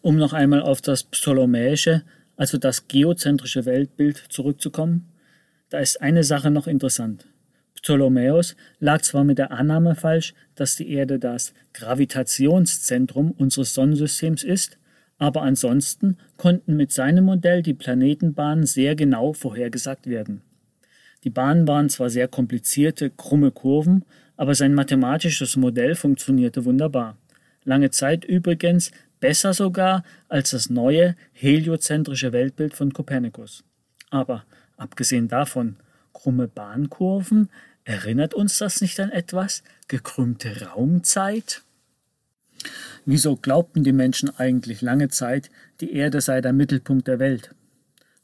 Um 0.00 0.16
noch 0.16 0.32
einmal 0.32 0.62
auf 0.62 0.80
das 0.80 1.04
ptolemäische, 1.04 2.02
also 2.36 2.58
das 2.58 2.88
geozentrische 2.88 3.64
Weltbild 3.64 4.16
zurückzukommen, 4.28 5.08
da 5.70 5.78
ist 5.78 6.00
eine 6.00 6.24
Sache 6.24 6.50
noch 6.50 6.66
interessant. 6.66 7.26
Ptolemäus 7.74 8.56
lag 8.78 9.02
zwar 9.02 9.24
mit 9.24 9.38
der 9.38 9.50
Annahme 9.50 9.94
falsch, 9.94 10.34
dass 10.54 10.76
die 10.76 10.90
Erde 10.90 11.18
das 11.18 11.52
Gravitationszentrum 11.74 13.32
unseres 13.32 13.74
Sonnensystems 13.74 14.42
ist, 14.42 14.78
aber 15.18 15.42
ansonsten 15.42 16.16
konnten 16.36 16.76
mit 16.76 16.92
seinem 16.92 17.24
Modell 17.24 17.62
die 17.62 17.74
Planetenbahnen 17.74 18.66
sehr 18.66 18.96
genau 18.96 19.32
vorhergesagt 19.32 20.06
werden. 20.06 20.42
Die 21.24 21.30
Bahnen 21.30 21.66
waren 21.68 21.88
zwar 21.88 22.10
sehr 22.10 22.28
komplizierte, 22.28 23.10
krumme 23.10 23.50
Kurven, 23.50 24.04
aber 24.36 24.54
sein 24.54 24.74
mathematisches 24.74 25.56
Modell 25.56 25.94
funktionierte 25.94 26.64
wunderbar. 26.64 27.16
Lange 27.64 27.90
Zeit 27.90 28.24
übrigens 28.24 28.90
besser 29.20 29.54
sogar 29.54 30.04
als 30.28 30.50
das 30.50 30.70
neue 30.70 31.16
heliozentrische 31.32 32.32
Weltbild 32.32 32.74
von 32.74 32.92
Kopernikus. 32.92 33.64
Aber 34.10 34.44
abgesehen 34.76 35.28
davon, 35.28 35.76
krumme 36.12 36.48
Bahnkurven, 36.48 37.48
erinnert 37.84 38.34
uns 38.34 38.58
das 38.58 38.80
nicht 38.80 38.98
an 39.00 39.10
etwas? 39.10 39.62
Gekrümmte 39.88 40.66
Raumzeit? 40.66 41.62
Wieso 43.04 43.36
glaubten 43.36 43.84
die 43.84 43.92
Menschen 43.92 44.30
eigentlich 44.38 44.80
lange 44.80 45.08
Zeit, 45.08 45.50
die 45.80 45.92
Erde 45.92 46.20
sei 46.20 46.40
der 46.40 46.52
Mittelpunkt 46.52 47.08
der 47.08 47.18
Welt? 47.18 47.54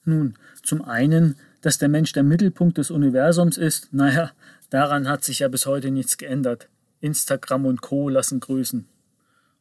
Nun, 0.04 0.34
zum 0.62 0.82
einen 0.82 1.36
dass 1.60 1.78
der 1.78 1.88
Mensch 1.88 2.12
der 2.12 2.22
Mittelpunkt 2.22 2.78
des 2.78 2.90
Universums 2.90 3.58
ist, 3.58 3.92
naja, 3.92 4.32
daran 4.70 5.08
hat 5.08 5.24
sich 5.24 5.40
ja 5.40 5.48
bis 5.48 5.66
heute 5.66 5.90
nichts 5.90 6.16
geändert. 6.16 6.68
Instagram 7.00 7.66
und 7.66 7.80
Co. 7.82 8.08
lassen 8.08 8.40
grüßen. 8.40 8.86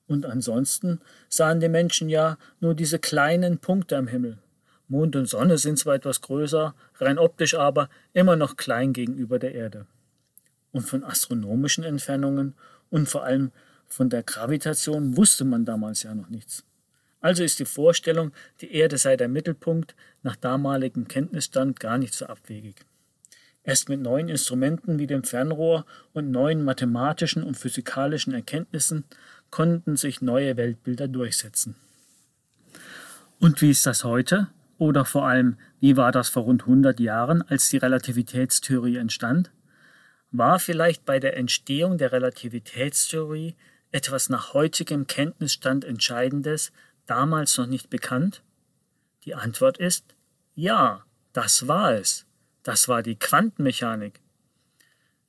Und 0.10 0.26
ansonsten 0.26 1.00
sahen 1.30 1.60
die 1.60 1.70
Menschen 1.70 2.10
ja 2.10 2.38
nur 2.60 2.74
diese 2.74 2.98
kleinen 2.98 3.60
Punkte 3.60 3.96
am 3.96 4.08
Himmel. 4.08 4.40
Mond 4.88 5.16
und 5.16 5.28
Sonne 5.28 5.60
sind 5.60 5.78
zwar 5.78 5.94
etwas 5.94 6.22
größer, 6.22 6.74
rein 6.96 7.20
optisch 7.20 7.54
aber 7.54 7.90
immer 8.14 8.36
noch 8.36 8.58
klein 8.58 8.92
gegenüber 8.92 9.38
der 9.38 9.54
Erde. 9.54 9.86
Und 10.72 10.82
von 10.82 11.04
astronomischen 11.04 11.84
Entfernungen 11.84 12.56
und 12.90 13.08
vor 13.08 13.24
allem 13.24 13.52
von 13.86 14.10
der 14.10 14.24
Gravitation 14.24 15.16
wusste 15.16 15.46
man 15.46 15.64
damals 15.64 16.02
ja 16.02 16.16
noch 16.16 16.30
nichts. 16.30 16.66
Also 17.22 17.44
ist 17.44 17.60
die 17.60 17.66
Vorstellung, 17.66 18.32
die 18.62 18.74
Erde 18.74 18.98
sei 18.98 19.16
der 19.16 19.28
Mittelpunkt, 19.28 19.96
nach 20.24 20.38
damaligem 20.38 21.08
Kenntnisstand 21.08 21.80
gar 21.80 22.00
nicht 22.00 22.16
so 22.16 22.26
abwegig. 22.26 22.84
Erst 23.64 23.90
mit 23.90 24.00
neuen 24.00 24.30
Instrumenten 24.30 24.98
wie 24.98 25.06
dem 25.06 25.24
Fernrohr 25.24 25.86
und 26.14 26.32
neuen 26.32 26.64
mathematischen 26.64 27.44
und 27.44 27.58
physikalischen 27.58 28.34
Erkenntnissen 28.34 29.04
konnten 29.52 29.96
sich 29.96 30.22
neue 30.22 30.58
Weltbilder 30.58 31.08
durchsetzen. 31.08 31.76
Und 33.40 33.62
wie 33.62 33.72
ist 33.72 33.86
das 33.86 34.04
heute? 34.04 34.50
Oder 34.78 35.06
vor 35.06 35.28
allem, 35.28 35.58
wie 35.80 35.98
war 35.98 36.12
das 36.12 36.30
vor 36.30 36.44
rund 36.44 36.64
100 36.64 37.00
Jahren, 37.00 37.42
als 37.42 37.70
die 37.70 37.78
Relativitätstheorie 37.78 38.98
entstand? 38.98 39.52
War 40.32 40.60
vielleicht 40.60 41.06
bei 41.06 41.20
der 41.20 41.36
Entstehung 41.38 41.98
der 41.98 42.12
Relativitätstheorie 42.12 43.56
etwas 43.92 44.30
nach 44.30 44.54
heutigem 44.54 45.08
Kenntnisstand 45.08 45.84
Entscheidendes, 45.84 46.72
damals 47.08 47.58
noch 47.58 47.66
nicht 47.66 47.90
bekannt? 47.90 48.44
Die 49.26 49.36
Antwort 49.36 49.78
ist 49.78 50.16
ja, 50.54 51.06
das 51.34 51.68
war 51.68 51.94
es. 51.94 52.26
Das 52.64 52.88
war 52.88 53.02
die 53.02 53.16
Quantenmechanik. 53.16 54.20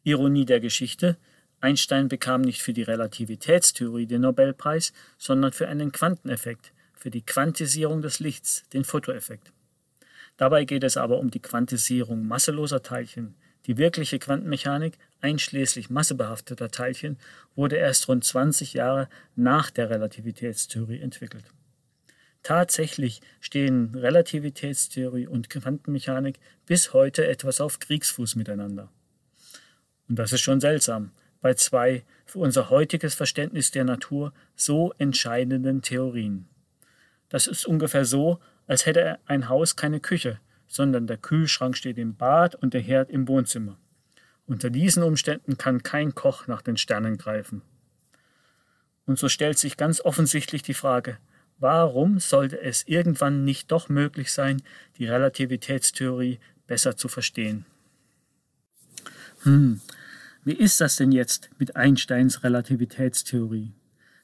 Ironie 0.02 0.44
der 0.44 0.60
Geschichte, 0.60 1.16
Einstein 1.60 2.08
bekam 2.08 2.40
nicht 2.40 2.62
für 2.62 2.72
die 2.72 2.82
Relativitätstheorie 2.82 4.06
den 4.06 4.22
Nobelpreis, 4.22 4.92
sondern 5.18 5.52
für 5.52 5.68
einen 5.68 5.92
Quanteneffekt, 5.92 6.72
für 6.94 7.10
die 7.10 7.22
Quantisierung 7.22 8.02
des 8.02 8.18
Lichts, 8.18 8.64
den 8.72 8.84
Fotoeffekt. 8.84 9.52
Dabei 10.38 10.64
geht 10.64 10.84
es 10.84 10.96
aber 10.96 11.18
um 11.18 11.30
die 11.30 11.40
Quantisierung 11.40 12.26
masseloser 12.26 12.82
Teilchen. 12.82 13.34
Die 13.66 13.76
wirkliche 13.76 14.18
Quantenmechanik, 14.18 14.94
einschließlich 15.20 15.90
massebehafteter 15.90 16.70
Teilchen, 16.70 17.18
wurde 17.54 17.76
erst 17.76 18.08
rund 18.08 18.24
20 18.24 18.72
Jahre 18.72 19.08
nach 19.36 19.70
der 19.70 19.90
Relativitätstheorie 19.90 21.00
entwickelt. 21.00 21.44
Tatsächlich 22.42 23.20
stehen 23.40 23.94
Relativitätstheorie 23.94 25.26
und 25.26 25.50
Quantenmechanik 25.50 26.38
bis 26.64 26.94
heute 26.94 27.26
etwas 27.26 27.60
auf 27.60 27.78
Kriegsfuß 27.78 28.36
miteinander. 28.36 28.90
Und 30.08 30.18
das 30.18 30.32
ist 30.32 30.40
schon 30.40 30.60
seltsam 30.60 31.12
bei 31.40 31.54
zwei 31.54 32.04
für 32.26 32.38
unser 32.38 32.70
heutiges 32.70 33.14
Verständnis 33.14 33.70
der 33.70 33.84
Natur 33.84 34.32
so 34.54 34.92
entscheidenden 34.98 35.82
Theorien. 35.82 36.48
Das 37.28 37.46
ist 37.46 37.66
ungefähr 37.66 38.04
so, 38.04 38.38
als 38.66 38.86
hätte 38.86 39.18
ein 39.26 39.48
Haus 39.48 39.76
keine 39.76 40.00
Küche, 40.00 40.38
sondern 40.68 41.06
der 41.06 41.16
Kühlschrank 41.16 41.76
steht 41.76 41.98
im 41.98 42.16
Bad 42.16 42.54
und 42.54 42.74
der 42.74 42.80
Herd 42.80 43.10
im 43.10 43.26
Wohnzimmer. 43.26 43.78
Unter 44.46 44.70
diesen 44.70 45.02
Umständen 45.02 45.58
kann 45.58 45.82
kein 45.82 46.14
Koch 46.14 46.46
nach 46.46 46.62
den 46.62 46.76
Sternen 46.76 47.18
greifen. 47.18 47.62
Und 49.06 49.18
so 49.18 49.28
stellt 49.28 49.58
sich 49.58 49.76
ganz 49.76 50.00
offensichtlich 50.00 50.62
die 50.62 50.74
Frage, 50.74 51.18
Warum 51.60 52.20
sollte 52.20 52.58
es 52.58 52.88
irgendwann 52.88 53.44
nicht 53.44 53.70
doch 53.70 53.90
möglich 53.90 54.32
sein, 54.32 54.62
die 54.96 55.04
Relativitätstheorie 55.04 56.40
besser 56.66 56.96
zu 56.96 57.08
verstehen? 57.08 57.66
Hm, 59.42 59.82
wie 60.44 60.54
ist 60.54 60.80
das 60.80 60.96
denn 60.96 61.12
jetzt 61.12 61.50
mit 61.58 61.76
Einsteins 61.76 62.42
Relativitätstheorie? 62.42 63.72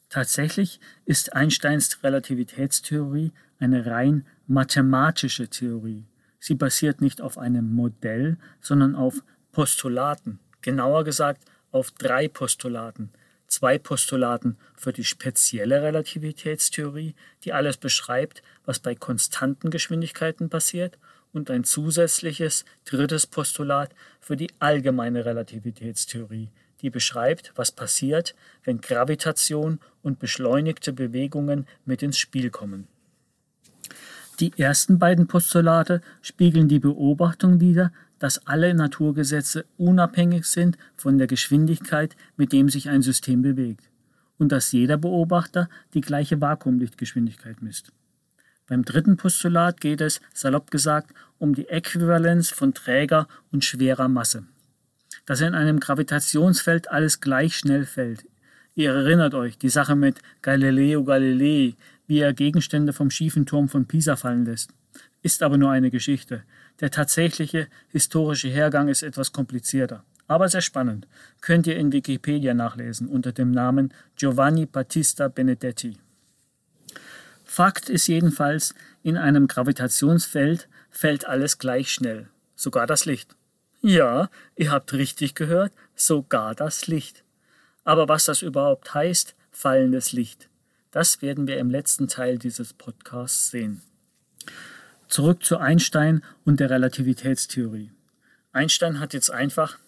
Tatsächlich 0.08 0.80
ist 1.04 1.34
Einsteins 1.34 2.02
Relativitätstheorie 2.02 3.32
eine 3.58 3.86
rein 3.86 4.26
mathematische 4.46 5.48
Theorie. 5.48 6.06
Sie 6.38 6.54
basiert 6.54 7.00
nicht 7.00 7.20
auf 7.20 7.38
einem 7.38 7.74
Modell, 7.74 8.38
sondern 8.60 8.94
auf 8.94 9.22
Postulaten. 9.52 10.38
Genauer 10.62 11.04
gesagt 11.04 11.44
auf 11.70 11.90
drei 11.90 12.28
Postulaten. 12.28 13.10
Zwei 13.46 13.78
Postulaten 13.78 14.56
für 14.76 14.92
die 14.92 15.04
spezielle 15.04 15.82
Relativitätstheorie, 15.82 17.14
die 17.44 17.52
alles 17.52 17.76
beschreibt, 17.76 18.42
was 18.64 18.78
bei 18.78 18.94
konstanten 18.94 19.70
Geschwindigkeiten 19.70 20.48
passiert, 20.48 20.98
und 21.36 21.50
ein 21.50 21.64
zusätzliches 21.64 22.64
drittes 22.86 23.26
Postulat 23.26 23.90
für 24.20 24.36
die 24.36 24.50
allgemeine 24.58 25.24
Relativitätstheorie, 25.24 26.48
die 26.80 26.90
beschreibt, 26.90 27.52
was 27.54 27.70
passiert, 27.70 28.34
wenn 28.64 28.80
Gravitation 28.80 29.78
und 30.02 30.18
beschleunigte 30.18 30.92
Bewegungen 30.92 31.66
mit 31.84 32.02
ins 32.02 32.18
Spiel 32.18 32.50
kommen. 32.50 32.88
Die 34.40 34.52
ersten 34.58 34.98
beiden 34.98 35.26
Postulate 35.26 36.02
spiegeln 36.20 36.68
die 36.68 36.78
Beobachtung 36.78 37.60
wider, 37.60 37.92
dass 38.18 38.46
alle 38.46 38.74
Naturgesetze 38.74 39.66
unabhängig 39.76 40.46
sind 40.46 40.78
von 40.94 41.18
der 41.18 41.26
Geschwindigkeit, 41.26 42.16
mit 42.36 42.52
dem 42.52 42.68
sich 42.68 42.88
ein 42.88 43.02
System 43.02 43.42
bewegt, 43.42 43.88
und 44.38 44.52
dass 44.52 44.72
jeder 44.72 44.96
Beobachter 44.96 45.68
die 45.94 46.00
gleiche 46.00 46.40
Vakuumlichtgeschwindigkeit 46.40 47.62
misst. 47.62 47.92
Beim 48.68 48.84
dritten 48.84 49.16
Postulat 49.16 49.80
geht 49.80 50.00
es, 50.00 50.20
salopp 50.34 50.70
gesagt, 50.70 51.14
um 51.38 51.54
die 51.54 51.68
Äquivalenz 51.68 52.50
von 52.50 52.74
träger 52.74 53.28
und 53.52 53.64
schwerer 53.64 54.08
Masse. 54.08 54.44
Dass 55.24 55.40
in 55.40 55.54
einem 55.54 55.80
Gravitationsfeld 55.80 56.90
alles 56.90 57.20
gleich 57.20 57.56
schnell 57.56 57.84
fällt. 57.84 58.24
Ihr 58.74 58.92
erinnert 58.92 59.34
euch, 59.34 59.56
die 59.56 59.68
Sache 59.68 59.96
mit 59.96 60.20
Galileo 60.42 61.04
Galilei, 61.04 61.76
wie 62.06 62.20
er 62.20 62.32
Gegenstände 62.32 62.92
vom 62.92 63.10
schiefen 63.10 63.46
Turm 63.46 63.68
von 63.68 63.86
Pisa 63.86 64.16
fallen 64.16 64.44
lässt. 64.44 64.70
Ist 65.22 65.42
aber 65.42 65.58
nur 65.58 65.70
eine 65.70 65.90
Geschichte. 65.90 66.42
Der 66.80 66.90
tatsächliche 66.90 67.68
historische 67.88 68.48
Hergang 68.48 68.88
ist 68.88 69.02
etwas 69.02 69.32
komplizierter, 69.32 70.04
aber 70.28 70.48
sehr 70.48 70.60
spannend. 70.60 71.06
Könnt 71.40 71.66
ihr 71.66 71.76
in 71.76 71.92
Wikipedia 71.92 72.52
nachlesen 72.52 73.08
unter 73.08 73.32
dem 73.32 73.50
Namen 73.50 73.94
Giovanni 74.16 74.66
Battista 74.66 75.28
Benedetti. 75.28 75.96
Fakt 77.56 77.88
ist 77.88 78.06
jedenfalls, 78.06 78.74
in 79.02 79.16
einem 79.16 79.46
Gravitationsfeld 79.46 80.68
fällt 80.90 81.24
alles 81.24 81.56
gleich 81.56 81.90
schnell, 81.90 82.28
sogar 82.54 82.86
das 82.86 83.06
Licht. 83.06 83.34
Ja, 83.80 84.28
ihr 84.56 84.70
habt 84.70 84.92
richtig 84.92 85.34
gehört, 85.34 85.72
sogar 85.94 86.54
das 86.54 86.86
Licht. 86.86 87.24
Aber 87.82 88.10
was 88.10 88.26
das 88.26 88.42
überhaupt 88.42 88.92
heißt, 88.92 89.34
fallendes 89.50 90.12
Licht, 90.12 90.50
das 90.90 91.22
werden 91.22 91.46
wir 91.46 91.56
im 91.56 91.70
letzten 91.70 92.08
Teil 92.08 92.36
dieses 92.36 92.74
Podcasts 92.74 93.50
sehen. 93.50 93.80
Zurück 95.08 95.42
zu 95.42 95.56
Einstein 95.56 96.22
und 96.44 96.60
der 96.60 96.68
Relativitätstheorie. 96.68 97.90
Einstein 98.52 99.00
hat 99.00 99.14
jetzt 99.14 99.30
einfach, 99.30 99.78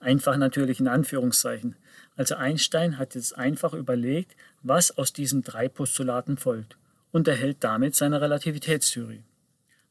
einfach 0.00 0.38
natürlich 0.38 0.80
in 0.80 0.88
Anführungszeichen, 0.88 1.76
also 2.16 2.36
Einstein 2.36 2.96
hat 2.96 3.14
jetzt 3.14 3.36
einfach 3.36 3.74
überlegt, 3.74 4.34
was 4.62 4.96
aus 4.96 5.12
diesen 5.12 5.42
drei 5.42 5.68
Postulaten 5.68 6.38
folgt 6.38 6.78
und 7.12 7.28
erhält 7.28 7.58
damit 7.60 7.94
seine 7.94 8.20
Relativitätstheorie. 8.20 9.22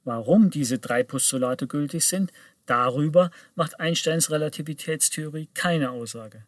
Warum 0.03 0.49
diese 0.49 0.79
drei 0.79 1.03
Postulate 1.03 1.67
gültig 1.67 2.05
sind, 2.05 2.31
darüber 2.65 3.31
macht 3.55 3.79
Einsteins 3.79 4.31
Relativitätstheorie 4.31 5.49
keine 5.53 5.91
Aussage. 5.91 6.43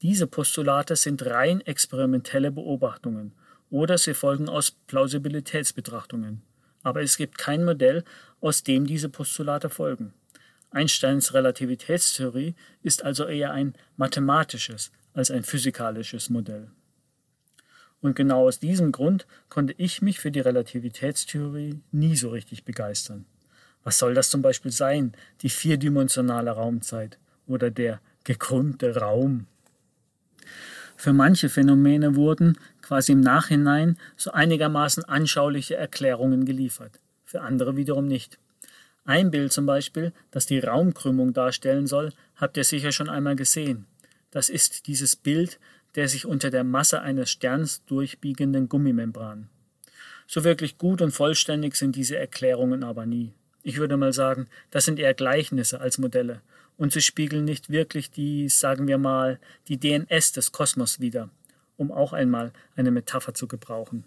Diese 0.00 0.26
Postulate 0.26 0.96
sind 0.96 1.24
rein 1.26 1.60
experimentelle 1.60 2.50
Beobachtungen 2.50 3.32
oder 3.70 3.98
sie 3.98 4.14
folgen 4.14 4.48
aus 4.48 4.72
Plausibilitätsbetrachtungen. 4.86 6.42
Aber 6.82 7.02
es 7.02 7.16
gibt 7.16 7.38
kein 7.38 7.64
Modell, 7.64 8.02
aus 8.40 8.64
dem 8.64 8.86
diese 8.86 9.08
Postulate 9.08 9.68
folgen. 9.68 10.12
Einsteins 10.70 11.34
Relativitätstheorie 11.34 12.54
ist 12.82 13.04
also 13.04 13.26
eher 13.26 13.52
ein 13.52 13.74
mathematisches 13.96 14.90
als 15.14 15.30
ein 15.30 15.44
physikalisches 15.44 16.30
Modell. 16.30 16.70
Und 18.02 18.16
genau 18.16 18.48
aus 18.48 18.58
diesem 18.58 18.92
Grund 18.92 19.26
konnte 19.48 19.74
ich 19.78 20.02
mich 20.02 20.20
für 20.20 20.30
die 20.30 20.40
Relativitätstheorie 20.40 21.80
nie 21.92 22.16
so 22.16 22.28
richtig 22.28 22.64
begeistern. 22.64 23.24
Was 23.84 23.98
soll 23.98 24.12
das 24.12 24.28
zum 24.28 24.42
Beispiel 24.42 24.72
sein, 24.72 25.12
die 25.40 25.48
vierdimensionale 25.48 26.50
Raumzeit 26.50 27.18
oder 27.46 27.70
der 27.70 28.00
gekrümmte 28.24 28.96
Raum? 28.96 29.46
Für 30.96 31.12
manche 31.12 31.48
Phänomene 31.48 32.14
wurden 32.16 32.58
quasi 32.80 33.12
im 33.12 33.20
Nachhinein 33.20 33.96
so 34.16 34.32
einigermaßen 34.32 35.04
anschauliche 35.04 35.76
Erklärungen 35.76 36.44
geliefert, 36.44 37.00
für 37.24 37.40
andere 37.40 37.76
wiederum 37.76 38.06
nicht. 38.06 38.38
Ein 39.04 39.30
Bild 39.30 39.52
zum 39.52 39.66
Beispiel, 39.66 40.12
das 40.30 40.46
die 40.46 40.60
Raumkrümmung 40.60 41.32
darstellen 41.32 41.86
soll, 41.86 42.12
habt 42.36 42.56
ihr 42.56 42.64
sicher 42.64 42.92
schon 42.92 43.08
einmal 43.08 43.34
gesehen. 43.34 43.86
Das 44.30 44.48
ist 44.48 44.86
dieses 44.86 45.16
Bild 45.16 45.58
der 45.96 46.08
sich 46.08 46.26
unter 46.26 46.50
der 46.50 46.64
Masse 46.64 47.00
eines 47.00 47.30
Sterns 47.30 47.84
durchbiegenden 47.84 48.68
Gummimembran. 48.68 49.48
So 50.26 50.44
wirklich 50.44 50.78
gut 50.78 51.02
und 51.02 51.12
vollständig 51.12 51.76
sind 51.76 51.96
diese 51.96 52.16
Erklärungen 52.16 52.84
aber 52.84 53.06
nie. 53.06 53.32
Ich 53.62 53.78
würde 53.78 53.96
mal 53.96 54.12
sagen, 54.12 54.48
das 54.70 54.84
sind 54.84 54.98
eher 54.98 55.14
Gleichnisse 55.14 55.80
als 55.80 55.98
Modelle, 55.98 56.40
und 56.76 56.92
sie 56.92 57.00
spiegeln 57.00 57.44
nicht 57.44 57.70
wirklich 57.70 58.10
die, 58.10 58.48
sagen 58.48 58.88
wir 58.88 58.98
mal, 58.98 59.38
die 59.68 59.78
DNS 59.78 60.32
des 60.32 60.52
Kosmos 60.52 61.00
wider, 61.00 61.30
um 61.76 61.92
auch 61.92 62.12
einmal 62.12 62.52
eine 62.76 62.90
Metapher 62.90 63.34
zu 63.34 63.46
gebrauchen. 63.46 64.04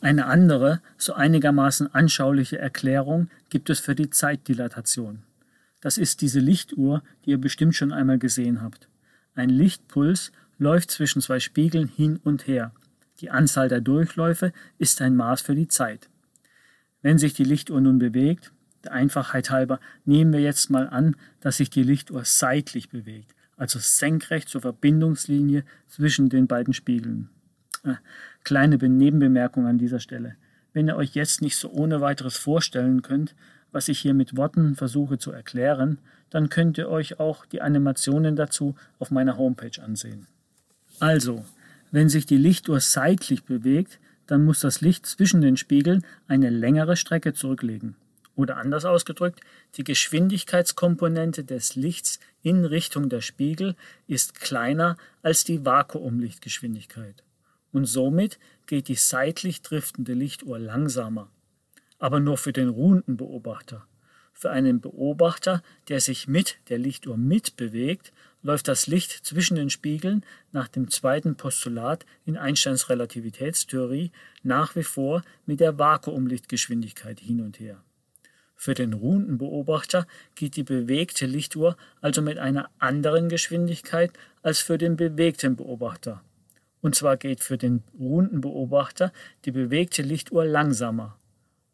Eine 0.00 0.26
andere, 0.26 0.80
so 0.96 1.12
einigermaßen 1.12 1.94
anschauliche 1.94 2.58
Erklärung 2.58 3.30
gibt 3.50 3.68
es 3.70 3.80
für 3.80 3.94
die 3.94 4.10
Zeitdilatation. 4.10 5.22
Das 5.80 5.98
ist 5.98 6.20
diese 6.20 6.40
Lichtuhr, 6.40 7.02
die 7.24 7.30
ihr 7.30 7.38
bestimmt 7.38 7.74
schon 7.74 7.92
einmal 7.92 8.18
gesehen 8.18 8.62
habt. 8.62 8.88
Ein 9.34 9.50
Lichtpuls 9.50 10.32
läuft 10.60 10.90
zwischen 10.90 11.22
zwei 11.22 11.40
Spiegeln 11.40 11.88
hin 11.88 12.20
und 12.22 12.46
her. 12.46 12.72
Die 13.20 13.30
Anzahl 13.30 13.68
der 13.68 13.80
Durchläufe 13.80 14.52
ist 14.78 15.00
ein 15.00 15.16
Maß 15.16 15.40
für 15.40 15.54
die 15.54 15.68
Zeit. 15.68 16.08
Wenn 17.02 17.18
sich 17.18 17.32
die 17.32 17.44
Lichtuhr 17.44 17.80
nun 17.80 17.98
bewegt, 17.98 18.52
der 18.84 18.92
Einfachheit 18.92 19.50
halber 19.50 19.80
nehmen 20.04 20.32
wir 20.32 20.40
jetzt 20.40 20.70
mal 20.70 20.88
an, 20.88 21.16
dass 21.40 21.56
sich 21.56 21.70
die 21.70 21.82
Lichtuhr 21.82 22.24
seitlich 22.24 22.90
bewegt, 22.90 23.34
also 23.56 23.78
senkrecht 23.78 24.48
zur 24.48 24.60
Verbindungslinie 24.60 25.64
zwischen 25.88 26.28
den 26.28 26.46
beiden 26.46 26.74
Spiegeln. 26.74 27.30
Äh, 27.82 27.94
kleine 28.44 28.76
Nebenbemerkung 28.76 29.66
an 29.66 29.78
dieser 29.78 29.98
Stelle. 29.98 30.36
Wenn 30.74 30.88
ihr 30.88 30.96
euch 30.96 31.14
jetzt 31.14 31.40
nicht 31.40 31.56
so 31.56 31.70
ohne 31.70 32.02
weiteres 32.02 32.36
vorstellen 32.36 33.00
könnt, 33.00 33.34
was 33.72 33.88
ich 33.88 33.98
hier 33.98 34.14
mit 34.14 34.36
Worten 34.36 34.76
versuche 34.76 35.16
zu 35.16 35.32
erklären, 35.32 35.98
dann 36.28 36.50
könnt 36.50 36.76
ihr 36.76 36.88
euch 36.88 37.18
auch 37.18 37.46
die 37.46 37.62
Animationen 37.62 38.36
dazu 38.36 38.74
auf 38.98 39.10
meiner 39.10 39.38
Homepage 39.38 39.82
ansehen. 39.82 40.26
Also, 41.00 41.44
wenn 41.90 42.08
sich 42.08 42.26
die 42.26 42.36
Lichtuhr 42.36 42.78
seitlich 42.80 43.44
bewegt, 43.44 43.98
dann 44.26 44.44
muss 44.44 44.60
das 44.60 44.80
Licht 44.80 45.06
zwischen 45.06 45.40
den 45.40 45.56
Spiegeln 45.56 46.04
eine 46.28 46.50
längere 46.50 46.96
Strecke 46.96 47.32
zurücklegen. 47.32 47.96
Oder 48.36 48.58
anders 48.58 48.84
ausgedrückt, 48.84 49.40
die 49.76 49.84
Geschwindigkeitskomponente 49.84 51.42
des 51.42 51.74
Lichts 51.74 52.20
in 52.42 52.64
Richtung 52.64 53.08
der 53.08 53.22
Spiegel 53.22 53.74
ist 54.06 54.34
kleiner 54.34 54.96
als 55.22 55.44
die 55.44 55.64
Vakuumlichtgeschwindigkeit. 55.64 57.24
Und 57.72 57.86
somit 57.86 58.38
geht 58.66 58.88
die 58.88 58.94
seitlich 58.94 59.62
driftende 59.62 60.12
Lichtuhr 60.12 60.58
langsamer. 60.58 61.28
Aber 61.98 62.20
nur 62.20 62.38
für 62.38 62.52
den 62.52 62.68
ruhenden 62.68 63.16
Beobachter. 63.16 63.86
Für 64.32 64.50
einen 64.50 64.80
Beobachter, 64.80 65.62
der 65.88 66.00
sich 66.00 66.28
mit 66.28 66.58
der 66.68 66.78
Lichtuhr 66.78 67.16
mitbewegt, 67.16 68.12
läuft 68.42 68.68
das 68.68 68.86
Licht 68.86 69.10
zwischen 69.10 69.54
den 69.54 69.70
Spiegeln 69.70 70.24
nach 70.52 70.68
dem 70.68 70.90
zweiten 70.90 71.36
Postulat 71.36 72.06
in 72.24 72.36
Einsteins 72.36 72.88
Relativitätstheorie 72.88 74.10
nach 74.42 74.76
wie 74.76 74.82
vor 74.82 75.22
mit 75.46 75.60
der 75.60 75.78
Vakuumlichtgeschwindigkeit 75.78 77.20
hin 77.20 77.40
und 77.40 77.60
her. 77.60 77.82
Für 78.56 78.74
den 78.74 78.92
ruhenden 78.92 79.38
Beobachter 79.38 80.06
geht 80.34 80.56
die 80.56 80.62
bewegte 80.62 81.24
Lichtuhr 81.24 81.76
also 82.02 82.20
mit 82.20 82.38
einer 82.38 82.70
anderen 82.78 83.28
Geschwindigkeit 83.30 84.12
als 84.42 84.58
für 84.58 84.76
den 84.76 84.96
bewegten 84.96 85.56
Beobachter. 85.56 86.22
Und 86.82 86.94
zwar 86.94 87.16
geht 87.16 87.40
für 87.40 87.56
den 87.56 87.82
ruhenden 87.98 88.40
Beobachter 88.40 89.12
die 89.44 89.50
bewegte 89.50 90.02
Lichtuhr 90.02 90.44
langsamer. 90.44 91.18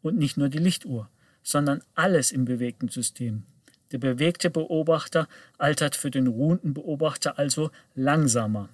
Und 0.01 0.17
nicht 0.17 0.37
nur 0.37 0.47
die 0.47 0.59
Lichtuhr, 0.59 1.09
sondern 1.43 1.81
alles 1.93 2.31
im 2.31 2.45
bewegten 2.45 2.87
System. 2.87 3.43
Der 3.91 3.99
bewegte 3.99 4.49
Beobachter 4.49 5.27
altert 5.57 5.95
für 5.95 6.11
den 6.11 6.27
ruhenden 6.27 6.73
Beobachter 6.73 7.39
also 7.39 7.71
langsamer. 7.95 8.69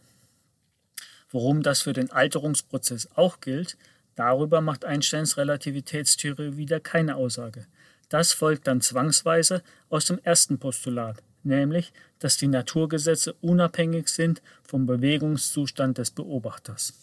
Worum 1.29 1.63
das 1.63 1.81
für 1.81 1.93
den 1.93 2.11
Alterungsprozess 2.11 3.09
auch 3.15 3.39
gilt, 3.39 3.77
darüber 4.15 4.61
macht 4.61 4.85
Einsteins 4.85 5.37
Relativitätstheorie 5.37 6.57
wieder 6.57 6.79
keine 6.79 7.15
Aussage. 7.15 7.65
Das 8.09 8.33
folgt 8.33 8.67
dann 8.67 8.81
zwangsweise 8.81 9.63
aus 9.89 10.05
dem 10.05 10.19
ersten 10.23 10.59
Postulat, 10.59 11.23
nämlich, 11.43 11.91
dass 12.19 12.37
die 12.37 12.47
Naturgesetze 12.47 13.33
unabhängig 13.41 14.07
sind 14.09 14.41
vom 14.63 14.85
Bewegungszustand 14.85 15.97
des 15.97 16.11
Beobachters. 16.11 16.93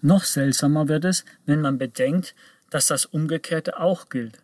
Noch 0.00 0.22
seltsamer 0.22 0.86
wird 0.86 1.04
es, 1.04 1.24
wenn 1.46 1.60
man 1.60 1.78
bedenkt, 1.78 2.34
dass 2.70 2.86
das 2.86 3.04
Umgekehrte 3.06 3.80
auch 3.80 4.08
gilt. 4.08 4.40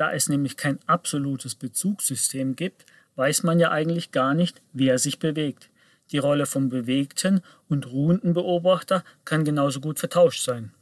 Da 0.00 0.14
es 0.14 0.30
nämlich 0.30 0.56
kein 0.56 0.78
absolutes 0.86 1.54
Bezugssystem 1.54 2.56
gibt, 2.56 2.86
weiß 3.16 3.42
man 3.42 3.60
ja 3.60 3.70
eigentlich 3.70 4.12
gar 4.12 4.32
nicht, 4.32 4.62
wer 4.72 4.98
sich 4.98 5.18
bewegt. 5.18 5.68
Die 6.10 6.16
Rolle 6.16 6.46
vom 6.46 6.70
bewegten 6.70 7.42
und 7.68 7.86
ruhenden 7.92 8.32
Beobachter 8.32 9.04
kann 9.26 9.44
genauso 9.44 9.78
gut 9.78 9.98
vertauscht 9.98 10.42
sein. 10.42 10.72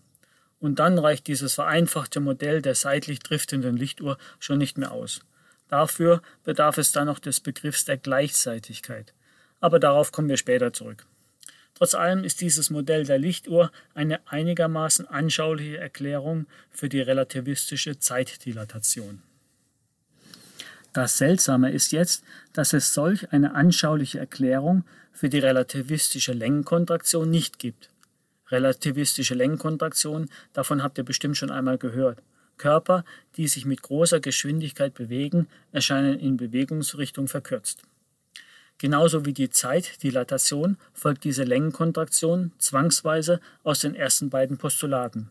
Und 0.61 0.79
dann 0.79 1.01
reicht 1.01 1.27
dieses 1.27 1.55
vereinfachte 1.55 2.21
Modell 2.21 2.63
der 2.63 2.77
seitlich 2.77 3.19
driftenden 3.19 3.77
Lichtuhr 3.77 4.19
schon 4.39 4.59
nicht 4.59 4.79
mehr 4.79 4.93
aus. 4.93 5.19
Dafür 5.67 6.23
bedarf 6.45 6.79
es 6.79 6.93
dann 6.93 7.07
noch 7.07 7.19
des 7.19 7.41
Begriffs 7.41 7.85
der 7.87 7.97
Gleichzeitigkeit. 7.97 9.15
Aber 9.59 9.81
darauf 9.81 10.13
kommen 10.13 10.29
wir 10.29 10.37
später 10.37 10.73
zurück. 10.73 11.07
Trotz 11.79 11.95
allem 11.95 12.25
ist 12.25 12.41
dieses 12.41 12.71
Modell 12.71 13.05
der 13.05 13.19
Lichtuhr 13.19 13.71
eine 13.95 14.19
einigermaßen 14.27 15.07
anschauliche 15.07 15.79
Erklärung 15.79 16.47
für 16.73 16.89
die 16.89 17.01
relativistische 17.01 18.01
Zeitdilatation. 18.01 19.23
Das 20.93 21.19
Seltsame 21.19 21.71
ist 21.71 21.93
jetzt, 21.93 22.25
dass 22.53 22.73
es 22.73 22.93
solch 22.95 23.33
eine 23.33 23.55
anschauliche 23.55 24.19
Erklärung 24.19 24.83
für 25.13 25.29
die 25.29 25.39
relativistische 25.39 26.33
Längenkontraktion 26.33 27.31
nicht 27.31 27.61
gibt. 27.61 27.91
Relativistische 28.51 29.35
Längenkontraktion, 29.35 30.31
davon 30.55 30.83
habt 30.83 30.99
ihr 30.99 31.05
bestimmt 31.05 31.37
schon 31.37 31.53
einmal 31.53 31.79
gehört. 31.79 32.21
Körper, 32.57 33.05
die 33.37 33.47
sich 33.47 33.67
mit 33.67 33.83
großer 33.83 34.19
Geschwindigkeit 34.19 34.95
bewegen, 34.95 35.47
erscheinen 35.71 36.19
in 36.19 36.37
Bewegungsrichtung 36.39 37.29
verkürzt. 37.29 37.83
Genauso 38.79 39.25
wie 39.25 39.33
die 39.33 39.51
Zeitdilatation 39.51 40.77
folgt 40.93 41.25
diese 41.25 41.43
Längenkontraktion 41.43 42.53
zwangsweise 42.59 43.41
aus 43.65 43.81
den 43.81 43.95
ersten 43.95 44.31
beiden 44.31 44.57
Postulaten. 44.57 45.31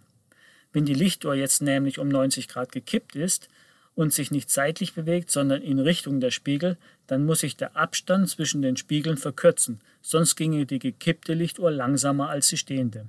Wenn 0.74 0.86
die 0.86 0.94
Lichtuhr 0.94 1.34
jetzt 1.34 1.62
nämlich 1.62 1.98
um 1.98 2.10
90 2.10 2.50
Grad 2.50 2.74
gekippt 2.74 3.16
ist 3.16 3.48
und 3.96 4.14
sich 4.14 4.32
nicht 4.32 4.52
seitlich 4.52 4.94
bewegt, 4.94 5.32
sondern 5.32 5.62
in 5.62 5.80
Richtung 5.80 6.20
der 6.20 6.32
Spiegel, 6.32 6.78
dann 7.08 7.26
muss 7.26 7.40
sich 7.40 7.56
der 7.56 7.78
Abstand 7.78 8.30
zwischen 8.30 8.62
den 8.62 8.76
Spiegeln 8.76 9.18
verkürzen, 9.18 9.80
sonst 10.02 10.36
ginge 10.36 10.66
die 10.66 10.80
gekippte 10.80 11.34
Lichtuhr 11.34 11.72
langsamer 11.72 12.30
als 12.30 12.50
die 12.50 12.58
stehende. 12.58 13.08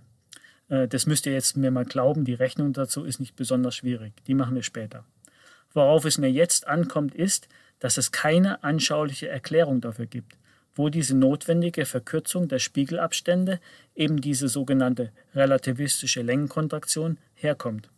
Äh, 0.69 0.87
das 0.87 1.07
müsst 1.07 1.27
ihr 1.27 1.33
jetzt 1.33 1.57
mir 1.57 1.73
mal 1.73 1.85
glauben, 1.85 2.25
die 2.25 2.35
Rechnung 2.35 2.73
dazu 2.73 3.05
ist 3.05 3.19
nicht 3.19 3.35
besonders 3.35 3.75
schwierig, 3.75 4.13
die 4.29 4.35
machen 4.35 4.55
wir 4.55 4.63
später. 4.63 5.05
Worauf 5.75 6.05
es 6.05 6.17
mir 6.17 6.31
jetzt 6.31 6.67
ankommt, 6.67 7.15
ist, 7.15 7.49
dass 7.81 7.97
es 7.97 8.13
keine 8.13 8.63
anschauliche 8.65 9.29
Erklärung 9.29 9.81
dafür 9.81 10.07
gibt, 10.07 10.37
wo 10.75 10.89
diese 10.89 11.17
notwendige 11.17 11.87
Verkürzung 11.87 12.49
der 12.49 12.59
Spiegelabstände, 12.59 13.61
eben 13.95 14.21
diese 14.21 14.49
sogenannte 14.49 15.13
relativistische 15.35 16.23
Längenkontraktion, 16.23 17.19
herkommt. 17.35 17.91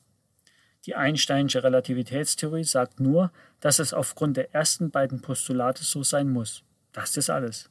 Die 0.86 0.94
Einsteinsche 0.94 1.62
Relativitätstheorie 1.62 2.64
sagt 2.64 3.00
nur, 3.00 3.32
dass 3.60 3.78
es 3.78 3.92
aufgrund 3.92 4.38
der 4.38 4.54
ersten 4.54 4.90
beiden 4.90 5.20
Postulate 5.20 5.84
so 5.84 6.02
sein 6.02 6.30
muss. 6.30 6.62
Das 6.92 7.16
ist 7.18 7.28
alles. 7.28 7.68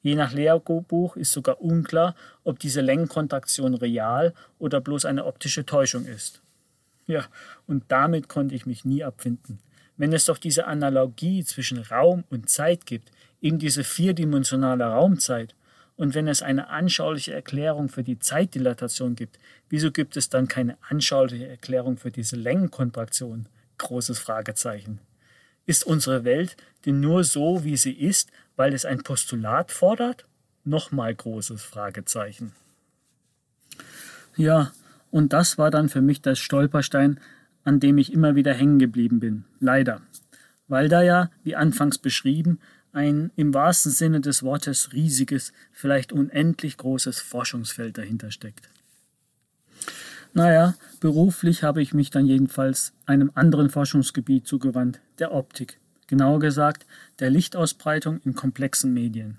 Je 0.00 0.14
nach 0.14 0.32
Lehrbuch 0.32 1.16
ist 1.16 1.32
sogar 1.32 1.60
unklar, 1.60 2.14
ob 2.44 2.58
diese 2.58 2.80
Längenkontraktion 2.80 3.74
real 3.74 4.32
oder 4.58 4.80
bloß 4.80 5.04
eine 5.04 5.26
optische 5.26 5.66
Täuschung 5.66 6.06
ist. 6.06 6.40
Ja, 7.06 7.26
und 7.66 7.84
damit 7.88 8.28
konnte 8.28 8.54
ich 8.54 8.66
mich 8.66 8.84
nie 8.84 9.04
abfinden. 9.04 9.58
Wenn 9.96 10.12
es 10.12 10.26
doch 10.26 10.38
diese 10.38 10.66
Analogie 10.66 11.44
zwischen 11.44 11.78
Raum 11.78 12.24
und 12.30 12.50
Zeit 12.50 12.86
gibt, 12.86 13.10
eben 13.40 13.58
diese 13.58 13.84
vierdimensionale 13.84 14.84
Raumzeit, 14.84 15.54
und 15.96 16.14
wenn 16.14 16.28
es 16.28 16.42
eine 16.42 16.68
anschauliche 16.68 17.32
Erklärung 17.32 17.88
für 17.88 18.02
die 18.02 18.18
Zeitdilatation 18.18 19.16
gibt, 19.16 19.38
wieso 19.70 19.90
gibt 19.90 20.16
es 20.16 20.28
dann 20.28 20.46
keine 20.46 20.76
anschauliche 20.88 21.48
Erklärung 21.48 21.96
für 21.96 22.10
diese 22.10 22.36
Längenkontraktion? 22.36 23.48
Großes 23.78 24.18
Fragezeichen. 24.18 25.00
Ist 25.64 25.84
unsere 25.84 26.24
Welt 26.24 26.56
denn 26.84 27.00
nur 27.00 27.24
so, 27.24 27.64
wie 27.64 27.76
sie 27.76 27.92
ist, 27.92 28.30
weil 28.56 28.74
es 28.74 28.84
ein 28.84 29.02
Postulat 29.02 29.72
fordert? 29.72 30.26
Nochmal 30.64 31.14
großes 31.14 31.62
Fragezeichen. 31.62 32.52
Ja, 34.36 34.72
und 35.10 35.32
das 35.32 35.56
war 35.56 35.70
dann 35.70 35.88
für 35.88 36.02
mich 36.02 36.20
das 36.20 36.38
Stolperstein, 36.38 37.20
an 37.66 37.80
dem 37.80 37.98
ich 37.98 38.12
immer 38.12 38.36
wieder 38.36 38.54
hängen 38.54 38.78
geblieben 38.78 39.20
bin. 39.20 39.44
Leider. 39.60 40.00
Weil 40.68 40.88
da 40.88 41.02
ja, 41.02 41.30
wie 41.42 41.56
anfangs 41.56 41.98
beschrieben, 41.98 42.60
ein 42.92 43.30
im 43.36 43.52
wahrsten 43.52 43.92
Sinne 43.92 44.20
des 44.20 44.42
Wortes 44.42 44.92
riesiges, 44.92 45.52
vielleicht 45.72 46.12
unendlich 46.12 46.76
großes 46.78 47.20
Forschungsfeld 47.20 47.98
dahinter 47.98 48.30
steckt. 48.30 48.70
Naja, 50.32 50.74
beruflich 51.00 51.62
habe 51.62 51.82
ich 51.82 51.92
mich 51.92 52.10
dann 52.10 52.26
jedenfalls 52.26 52.92
einem 53.04 53.32
anderen 53.34 53.68
Forschungsgebiet 53.68 54.46
zugewandt, 54.46 55.00
der 55.18 55.32
Optik. 55.32 55.78
Genauer 56.06 56.38
gesagt, 56.38 56.86
der 57.18 57.30
Lichtausbreitung 57.30 58.20
in 58.24 58.34
komplexen 58.34 58.94
Medien. 58.94 59.38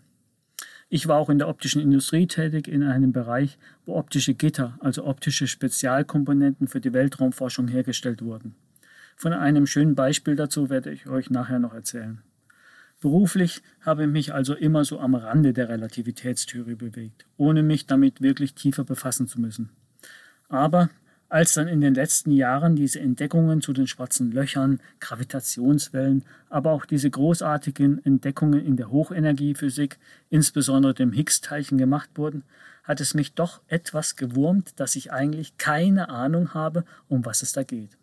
Ich 0.89 1.08
war 1.08 1.17
auch 1.17 1.30
in 1.30 1.38
der 1.38 1.50
optischen 1.50 1.82
Industrie 1.82 2.28
tätig 2.28 2.67
in 2.69 2.82
einem 2.82 3.12
Bereich, 3.12 3.58
wo 3.86 3.95
optische 3.95 4.34
Gitter, 4.34 4.78
also 4.80 5.06
optische 5.06 5.45
Spezialkomponenten 5.45 6.67
für 6.67 6.80
die 6.80 6.93
Weltraumforschung 6.93 7.67
hergestellt 7.67 8.21
wurden. 8.21 8.56
Von 9.17 9.34
einem 9.34 9.67
schönen 9.67 9.95
Beispiel 9.95 10.36
dazu 10.36 10.69
werde 10.69 10.91
ich 10.91 11.08
euch 11.08 11.30
nachher 11.30 11.60
noch 11.60 11.73
erzählen. 11.73 12.21
Beruflich 13.02 13.62
habe 13.82 14.04
ich 14.06 14.10
mich 14.10 14.34
also 14.34 14.56
immer 14.56 14.86
so 14.86 15.00
am 15.00 15.13
Rande 15.13 15.54
der 15.54 15.69
Relativitätstheorie 15.69 16.76
bewegt, 16.76 17.26
ohne 17.36 17.63
mich 17.63 17.86
damit 17.86 18.21
wirklich 18.21 18.56
tiefer 18.56 18.86
befassen 18.86 19.28
zu 19.28 19.41
müssen. 19.41 19.69
Aber 20.47 20.89
als 21.30 21.54
dann 21.54 21.68
in 21.68 21.82
den 21.82 21.94
letzten 21.94 22.32
Jahren 22.32 22.76
diese 22.76 23.00
Entdeckungen 23.00 23.62
zu 23.62 23.74
den 23.74 23.88
schwarzen 23.88 24.32
Löchern, 24.32 24.80
Gravitationswellen, 25.00 26.24
aber 26.50 26.72
auch 26.72 26.86
diese 26.86 27.10
großartigen 27.10 28.04
Entdeckungen 28.06 28.66
in 28.66 28.78
der 28.78 28.92
Hochenergiephysik, 28.92 29.98
insbesondere 30.30 30.94
dem 30.94 31.12
Higgs-Teilchen 31.12 31.78
gemacht 31.78 32.10
wurden, 32.16 32.44
hat 32.84 33.02
es 33.02 33.13
mich 33.13 33.34
doch 33.34 33.62
etwas 33.68 34.16
gewurmt, 34.16 34.80
dass 34.80 34.96
ich 34.96 35.12
eigentlich 35.12 35.58
keine 35.58 36.10
Ahnung 36.10 36.54
habe, 36.54 36.86
um 37.10 37.26
was 37.26 37.42
es 37.42 37.52
da 37.52 37.63
geht. 37.63 37.98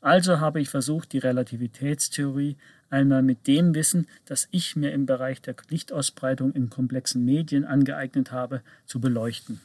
Also 0.00 0.38
habe 0.38 0.60
ich 0.60 0.68
versucht, 0.68 1.12
die 1.12 1.18
Relativitätstheorie 1.18 2.56
einmal 2.90 3.22
mit 3.22 3.46
dem 3.46 3.74
Wissen, 3.74 4.06
das 4.26 4.48
ich 4.50 4.76
mir 4.76 4.92
im 4.92 5.06
Bereich 5.06 5.40
der 5.40 5.56
Lichtausbreitung 5.68 6.52
in 6.52 6.70
komplexen 6.70 7.24
Medien 7.24 7.64
angeeignet 7.64 8.30
habe, 8.30 8.62
zu 8.84 9.00
beleuchten. 9.00 9.60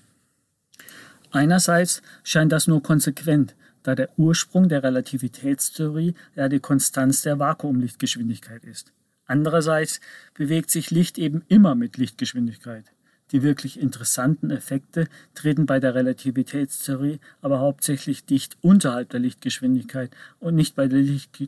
Einerseits 1.31 2.01
scheint 2.23 2.51
das 2.51 2.67
nur 2.67 2.81
konsequent, 2.81 3.55
da 3.83 3.95
der 3.95 4.09
Ursprung 4.17 4.69
der 4.69 4.83
Relativitätstheorie 4.83 6.15
ja 6.35 6.49
die 6.49 6.59
Konstanz 6.59 7.21
der 7.21 7.39
Vakuumlichtgeschwindigkeit 7.39 8.63
ist. 8.63 8.91
Andererseits 9.25 10.01
bewegt 10.33 10.71
sich 10.71 10.89
Licht 10.89 11.17
eben 11.17 11.43
immer 11.47 11.75
mit 11.75 11.97
Lichtgeschwindigkeit. 11.97 12.85
Die 13.31 13.43
wirklich 13.43 13.79
interessanten 13.79 14.49
Effekte 14.49 15.07
treten 15.35 15.67
bei 15.67 15.79
der 15.79 15.93
Relativitätstheorie 15.93 17.19
aber 17.41 17.59
hauptsächlich 17.59 18.25
dicht 18.25 18.57
unterhalb 18.61 19.09
der 19.09 19.19
Lichtgeschwindigkeit 19.19 20.09
und 20.39 20.55
nicht 20.55 20.75
bei 20.75 20.87
der 20.87 21.03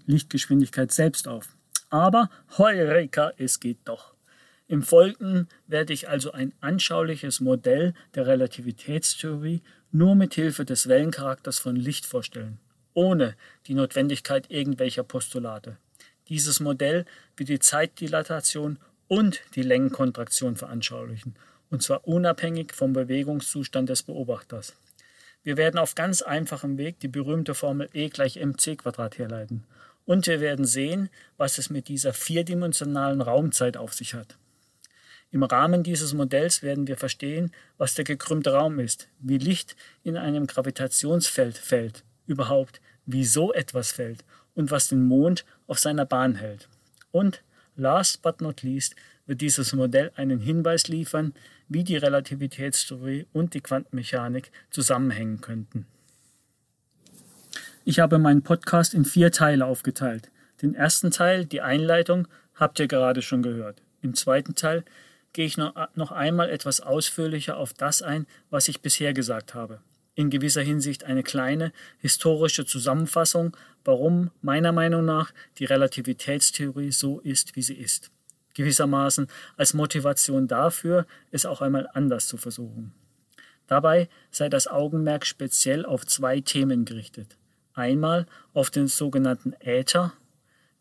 Lichtgeschwindigkeit 0.06 0.92
selbst 0.92 1.28
auf. 1.28 1.56
Aber 1.90 2.30
Heureka, 2.58 3.34
es 3.38 3.60
geht 3.60 3.80
doch. 3.86 4.14
Im 4.72 4.84
Folgenden 4.84 5.50
werde 5.68 5.92
ich 5.92 6.08
also 6.08 6.32
ein 6.32 6.54
anschauliches 6.62 7.42
Modell 7.42 7.94
der 8.16 8.26
Relativitätstheorie 8.26 9.62
nur 9.92 10.16
mit 10.16 10.34
Hilfe 10.36 10.64
des 10.64 10.88
Wellencharakters 10.88 11.60
von 11.60 11.76
Licht 11.76 12.06
vorstellen, 12.06 12.58
ohne 12.94 13.36
die 13.68 13.74
Notwendigkeit 13.74 14.50
irgendwelcher 14.50 15.04
Postulate. 15.04 15.76
Dieses 16.30 16.62
Modell 16.62 17.04
wird 17.36 17.50
die 17.50 17.60
Zeitdilatation 17.60 18.80
und 19.10 19.42
die 19.56 19.62
Längenkontraktion 19.62 20.56
veranschaulichen, 20.56 21.36
und 21.70 21.84
zwar 21.84 22.08
unabhängig 22.08 22.72
vom 22.74 22.94
Bewegungszustand 22.94 23.90
des 23.90 24.04
Beobachters. 24.04 24.74
Wir 25.44 25.58
werden 25.58 25.80
auf 25.80 25.96
ganz 25.96 26.22
einfachem 26.22 26.78
Weg 26.78 26.98
die 27.02 27.10
berühmte 27.10 27.56
Formel 27.56 27.90
E 27.92 28.08
gleich 28.08 28.38
mc 28.38 28.78
Quadrat 28.78 29.18
herleiten. 29.18 29.66
Und 30.06 30.28
wir 30.28 30.40
werden 30.40 30.64
sehen, 30.64 31.10
was 31.36 31.58
es 31.58 31.70
mit 31.70 31.90
dieser 31.90 32.14
vierdimensionalen 32.14 33.20
Raumzeit 33.20 33.76
auf 33.76 33.94
sich 33.94 34.14
hat. 34.14 34.38
Im 35.32 35.44
Rahmen 35.44 35.82
dieses 35.84 36.14
Modells 36.14 36.62
werden 36.62 36.88
wir 36.88 36.98
verstehen, 36.98 37.52
was 37.78 37.96
der 37.96 38.04
gekrümmte 38.04 38.52
Raum 38.52 38.80
ist, 38.80 39.08
wie 39.20 39.38
Licht 39.38 39.78
in 40.04 40.18
einem 40.18 40.46
Gravitationsfeld 40.46 41.58
fällt, 41.58 42.04
überhaupt 42.28 42.82
wie 43.06 43.24
so 43.24 43.54
etwas 43.54 43.94
fällt 43.94 44.26
und 44.56 44.72
was 44.72 44.90
den 44.90 45.04
Mond 45.04 45.46
auf 45.68 45.80
seiner 45.80 46.06
Bahn 46.06 46.36
hält. 46.36 46.68
Und 47.12 47.44
last 47.78 48.22
but 48.22 48.42
not 48.42 48.62
least 48.62 48.96
wird 49.26 49.40
dieses 49.40 49.72
Modell 49.72 50.12
einen 50.16 50.40
Hinweis 50.40 50.90
liefern, 50.90 51.34
wie 51.70 51.86
die 51.86 51.96
Relativitätstheorie 51.96 53.26
und 53.32 53.54
die 53.54 53.62
Quantenmechanik 53.62 54.52
zusammenhängen 54.70 55.40
könnten. 55.40 55.86
Ich 57.86 58.00
habe 58.00 58.20
meinen 58.20 58.44
Podcast 58.44 58.94
in 58.94 59.06
vier 59.06 59.32
Teile 59.32 59.66
aufgeteilt. 59.66 60.30
Den 60.62 60.76
ersten 60.76 61.10
Teil, 61.10 61.46
die 61.46 61.62
Einleitung, 61.62 62.28
habt 62.54 62.80
ihr 62.80 62.88
gerade 62.88 63.22
schon 63.22 63.42
gehört. 63.42 63.82
Im 64.02 64.14
zweiten 64.14 64.56
Teil 64.56 64.84
gehe 65.34 65.46
ich 65.46 65.58
noch 65.58 66.12
einmal 66.12 66.50
etwas 66.50 66.82
ausführlicher 66.82 67.58
auf 67.58 67.74
das 67.74 68.02
ein, 68.02 68.28
was 68.50 68.68
ich 68.68 68.82
bisher 68.82 69.14
gesagt 69.14 69.54
habe. 69.54 69.82
In 70.14 70.30
gewisser 70.30 70.62
Hinsicht 70.62 71.06
eine 71.06 71.24
kleine 71.24 71.72
historische 72.00 72.66
Zusammenfassung, 72.66 73.56
warum 73.86 74.32
meiner 74.42 74.72
Meinung 74.72 75.06
nach 75.06 75.32
die 75.58 75.66
Relativitätstheorie 75.66 76.92
so 76.92 77.20
ist, 77.22 77.56
wie 77.56 77.62
sie 77.62 77.76
ist. 77.76 78.12
Gewissermaßen 78.54 79.28
als 79.56 79.74
Motivation 79.74 80.48
dafür, 80.48 81.06
es 81.32 81.46
auch 81.46 81.62
einmal 81.62 81.88
anders 81.94 82.28
zu 82.28 82.36
versuchen. 82.36 82.94
Dabei 83.68 84.10
sei 84.32 84.50
das 84.50 84.68
Augenmerk 84.68 85.26
speziell 85.26 85.86
auf 85.86 86.06
zwei 86.06 86.42
Themen 86.42 86.84
gerichtet. 86.84 87.38
Einmal 87.74 88.26
auf 88.54 88.70
den 88.70 88.88
sogenannten 88.88 89.54
Äther, 89.62 90.12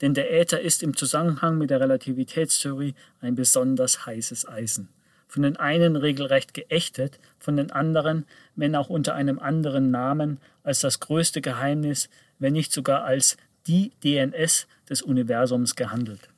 denn 0.00 0.14
der 0.14 0.32
Äther 0.32 0.60
ist 0.60 0.82
im 0.82 0.96
Zusammenhang 0.96 1.58
mit 1.58 1.70
der 1.70 1.80
Relativitätstheorie 1.80 2.94
ein 3.20 3.34
besonders 3.34 4.06
heißes 4.06 4.48
Eisen. 4.48 4.88
Von 5.28 5.42
den 5.42 5.56
einen 5.56 5.96
regelrecht 5.96 6.54
geächtet, 6.54 7.20
von 7.38 7.56
den 7.56 7.70
anderen, 7.70 8.24
wenn 8.56 8.74
auch 8.74 8.88
unter 8.88 9.14
einem 9.14 9.38
anderen 9.38 9.90
Namen, 9.90 10.38
als 10.64 10.80
das 10.80 11.00
größte 11.00 11.40
Geheimnis, 11.40 12.08
wenn 12.38 12.54
nicht 12.54 12.72
sogar 12.72 13.04
als 13.04 13.36
die 13.66 13.92
DNS 14.02 14.66
des 14.88 15.02
Universums 15.02 15.76
gehandelt. 15.76 16.28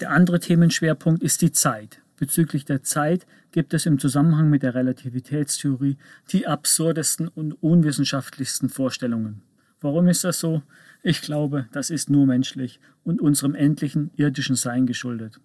Der 0.00 0.10
andere 0.10 0.40
Themenschwerpunkt 0.40 1.22
ist 1.22 1.42
die 1.42 1.52
Zeit. 1.52 2.00
Bezüglich 2.16 2.64
der 2.64 2.82
Zeit 2.82 3.26
gibt 3.52 3.74
es 3.74 3.86
im 3.86 3.98
Zusammenhang 3.98 4.48
mit 4.48 4.62
der 4.62 4.74
Relativitätstheorie 4.74 5.96
die 6.32 6.46
absurdesten 6.46 7.28
und 7.28 7.52
unwissenschaftlichsten 7.62 8.68
Vorstellungen. 8.68 9.42
Warum 9.82 10.08
ist 10.08 10.24
das 10.24 10.38
so? 10.38 10.62
Ich 11.02 11.20
glaube, 11.20 11.66
das 11.72 11.90
ist 11.90 12.08
nur 12.08 12.26
menschlich 12.26 12.80
und 13.04 13.20
unserem 13.20 13.54
endlichen 13.54 14.10
irdischen 14.16 14.56
Sein 14.56 14.86
geschuldet. 14.86 15.40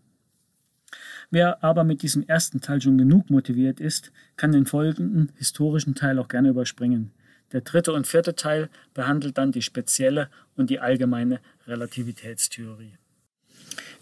Wer 1.29 1.63
aber 1.63 1.83
mit 1.83 2.03
diesem 2.03 2.23
ersten 2.23 2.61
Teil 2.61 2.81
schon 2.81 2.97
genug 2.97 3.29
motiviert 3.29 3.79
ist, 3.79 4.11
kann 4.37 4.51
den 4.51 4.65
folgenden 4.65 5.31
historischen 5.35 5.95
Teil 5.95 6.19
auch 6.19 6.27
gerne 6.29 6.49
überspringen. 6.49 7.11
Der 7.51 7.61
dritte 7.61 7.93
und 7.93 8.07
vierte 8.07 8.35
Teil 8.35 8.69
behandelt 8.93 9.37
dann 9.37 9.51
die 9.51 9.61
spezielle 9.61 10.29
und 10.55 10.69
die 10.69 10.79
allgemeine 10.79 11.39
Relativitätstheorie. 11.65 12.97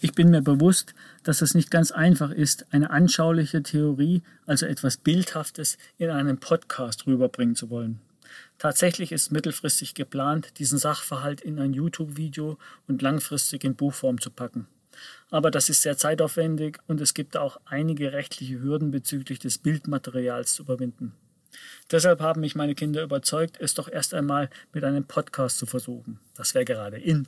Ich 0.01 0.13
bin 0.13 0.29
mir 0.29 0.41
bewusst, 0.41 0.93
dass 1.23 1.41
es 1.41 1.55
nicht 1.55 1.71
ganz 1.71 1.91
einfach 1.91 2.31
ist, 2.31 2.65
eine 2.71 2.89
anschauliche 2.89 3.63
Theorie, 3.63 4.21
also 4.45 4.65
etwas 4.65 4.97
Bildhaftes, 4.97 5.77
in 5.97 6.09
einem 6.09 6.37
Podcast 6.37 7.07
rüberbringen 7.07 7.55
zu 7.55 7.69
wollen. 7.69 8.01
Tatsächlich 8.57 9.11
ist 9.11 9.31
mittelfristig 9.31 9.93
geplant, 9.93 10.59
diesen 10.59 10.77
Sachverhalt 10.77 11.41
in 11.41 11.59
ein 11.59 11.73
YouTube-Video 11.73 12.57
und 12.87 13.01
langfristig 13.01 13.63
in 13.63 13.75
Buchform 13.75 14.19
zu 14.19 14.29
packen. 14.29 14.67
Aber 15.29 15.51
das 15.51 15.69
ist 15.69 15.81
sehr 15.81 15.97
zeitaufwendig 15.97 16.79
und 16.87 17.01
es 17.01 17.13
gibt 17.13 17.35
auch 17.35 17.59
einige 17.65 18.13
rechtliche 18.13 18.61
Hürden 18.61 18.91
bezüglich 18.91 19.39
des 19.39 19.57
Bildmaterials 19.57 20.53
zu 20.53 20.63
überwinden. 20.63 21.13
Deshalb 21.91 22.21
haben 22.21 22.41
mich 22.41 22.55
meine 22.55 22.75
Kinder 22.75 23.03
überzeugt, 23.03 23.57
es 23.59 23.73
doch 23.73 23.89
erst 23.89 24.13
einmal 24.13 24.49
mit 24.73 24.83
einem 24.83 25.05
Podcast 25.05 25.57
zu 25.57 25.65
versuchen. 25.65 26.19
Das 26.35 26.53
wäre 26.53 26.65
gerade 26.65 26.97
in. 26.97 27.27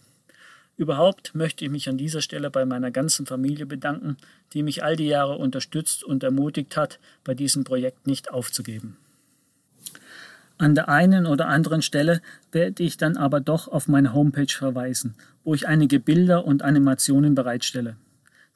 Überhaupt 0.78 1.34
möchte 1.34 1.66
ich 1.66 1.72
mich 1.72 1.90
an 1.90 1.98
dieser 1.98 2.22
Stelle 2.22 2.52
bei 2.52 2.64
meiner 2.66 2.92
ganzen 2.92 3.26
Familie 3.26 3.66
bedanken, 3.66 4.18
die 4.54 4.62
mich 4.62 4.84
all 4.84 4.96
die 4.96 5.08
Jahre 5.08 5.38
unterstützt 5.38 6.04
und 6.04 6.24
ermutigt 6.24 6.78
hat, 6.78 7.00
bei 7.24 7.34
diesem 7.34 7.64
Projekt 7.64 8.06
nicht 8.06 8.32
aufzugeben. 8.32 8.98
An 10.60 10.74
der 10.74 10.90
einen 10.90 11.28
oder 11.28 11.48
anderen 11.48 11.82
Stelle 11.82 12.22
werde 12.52 12.82
ich 12.82 12.98
dann 12.98 13.16
aber 13.16 13.40
doch 13.40 13.68
auf 13.68 13.88
meine 13.88 14.14
Homepage 14.14 14.52
verweisen, 14.52 15.16
wo 15.44 15.54
ich 15.54 15.68
einige 15.68 16.00
Bilder 16.00 16.46
und 16.46 16.64
Animationen 16.64 17.36
bereitstelle. 17.36 17.96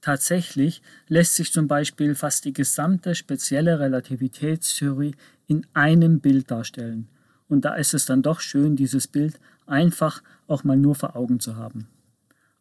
Tatsächlich 0.02 0.82
lässt 1.08 1.36
sich 1.36 1.54
zum 1.54 1.68
Beispiel 1.68 2.16
fast 2.16 2.46
die 2.46 2.54
gesamte 2.54 3.14
spezielle 3.14 3.80
Relativitätstheorie 3.80 5.16
in 5.46 5.68
einem 5.76 6.20
Bild 6.20 6.50
darstellen. 6.50 7.08
Und 7.48 7.66
da 7.66 7.76
ist 7.76 7.94
es 7.94 8.06
dann 8.06 8.24
doch 8.24 8.40
schön, 8.40 8.76
dieses 8.76 9.08
Bild 9.08 9.40
einfach 9.68 10.24
auch 10.48 10.64
mal 10.64 10.78
nur 10.78 10.96
vor 10.96 11.16
Augen 11.16 11.40
zu 11.40 11.56
haben. 11.56 11.88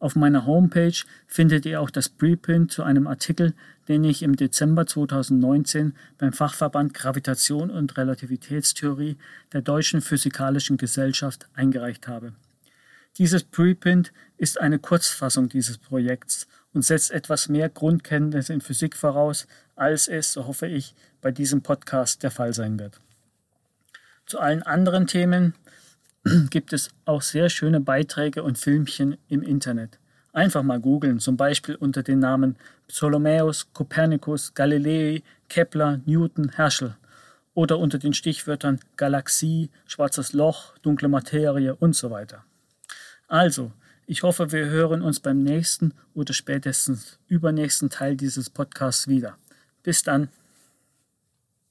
Auf 0.00 0.16
meiner 0.16 0.46
Homepage 0.46 0.96
findet 1.26 1.66
ihr 1.66 1.78
auch 1.78 1.90
das 1.90 2.08
Preprint 2.08 2.72
zu 2.72 2.82
einem 2.82 3.06
Artikel, 3.06 3.52
den 3.86 4.02
ich 4.02 4.22
im 4.22 4.34
Dezember 4.34 4.86
2019 4.86 5.94
beim 6.16 6.32
Fachverband 6.32 6.94
Gravitation 6.94 7.70
und 7.70 7.98
Relativitätstheorie 7.98 9.18
der 9.52 9.60
Deutschen 9.60 10.00
Physikalischen 10.00 10.78
Gesellschaft 10.78 11.48
eingereicht 11.54 12.08
habe. 12.08 12.32
Dieses 13.18 13.44
Preprint 13.44 14.12
ist 14.38 14.58
eine 14.58 14.78
Kurzfassung 14.78 15.50
dieses 15.50 15.76
Projekts 15.76 16.46
und 16.72 16.82
setzt 16.82 17.10
etwas 17.10 17.50
mehr 17.50 17.68
Grundkenntnisse 17.68 18.54
in 18.54 18.62
Physik 18.62 18.96
voraus, 18.96 19.46
als 19.76 20.08
es, 20.08 20.32
so 20.32 20.46
hoffe 20.46 20.66
ich, 20.66 20.94
bei 21.20 21.30
diesem 21.30 21.60
Podcast 21.60 22.22
der 22.22 22.30
Fall 22.30 22.54
sein 22.54 22.78
wird. 22.78 22.98
Zu 24.24 24.38
allen 24.38 24.62
anderen 24.62 25.06
Themen 25.06 25.54
gibt 26.50 26.72
es 26.72 26.90
auch 27.04 27.22
sehr 27.22 27.48
schöne 27.48 27.80
Beiträge 27.80 28.42
und 28.42 28.58
Filmchen 28.58 29.16
im 29.28 29.42
Internet. 29.42 29.98
Einfach 30.32 30.62
mal 30.62 30.80
googeln, 30.80 31.18
zum 31.18 31.36
Beispiel 31.36 31.74
unter 31.74 32.02
den 32.02 32.20
Namen 32.20 32.56
Ptolemäus, 32.88 33.72
Kopernikus, 33.72 34.54
Galilei, 34.54 35.22
Kepler, 35.48 36.00
Newton, 36.06 36.50
Herschel 36.50 36.96
oder 37.54 37.78
unter 37.78 37.98
den 37.98 38.14
Stichwörtern 38.14 38.78
Galaxie, 38.96 39.70
schwarzes 39.86 40.32
Loch, 40.32 40.76
dunkle 40.78 41.08
Materie 41.08 41.74
und 41.74 41.96
so 41.96 42.10
weiter. 42.10 42.44
Also, 43.26 43.72
ich 44.06 44.22
hoffe, 44.22 44.52
wir 44.52 44.66
hören 44.66 45.02
uns 45.02 45.20
beim 45.20 45.42
nächsten 45.42 45.94
oder 46.14 46.32
spätestens 46.32 47.18
übernächsten 47.28 47.90
Teil 47.90 48.16
dieses 48.16 48.50
Podcasts 48.50 49.08
wieder. 49.08 49.36
Bis 49.82 50.02
dann. 50.02 50.28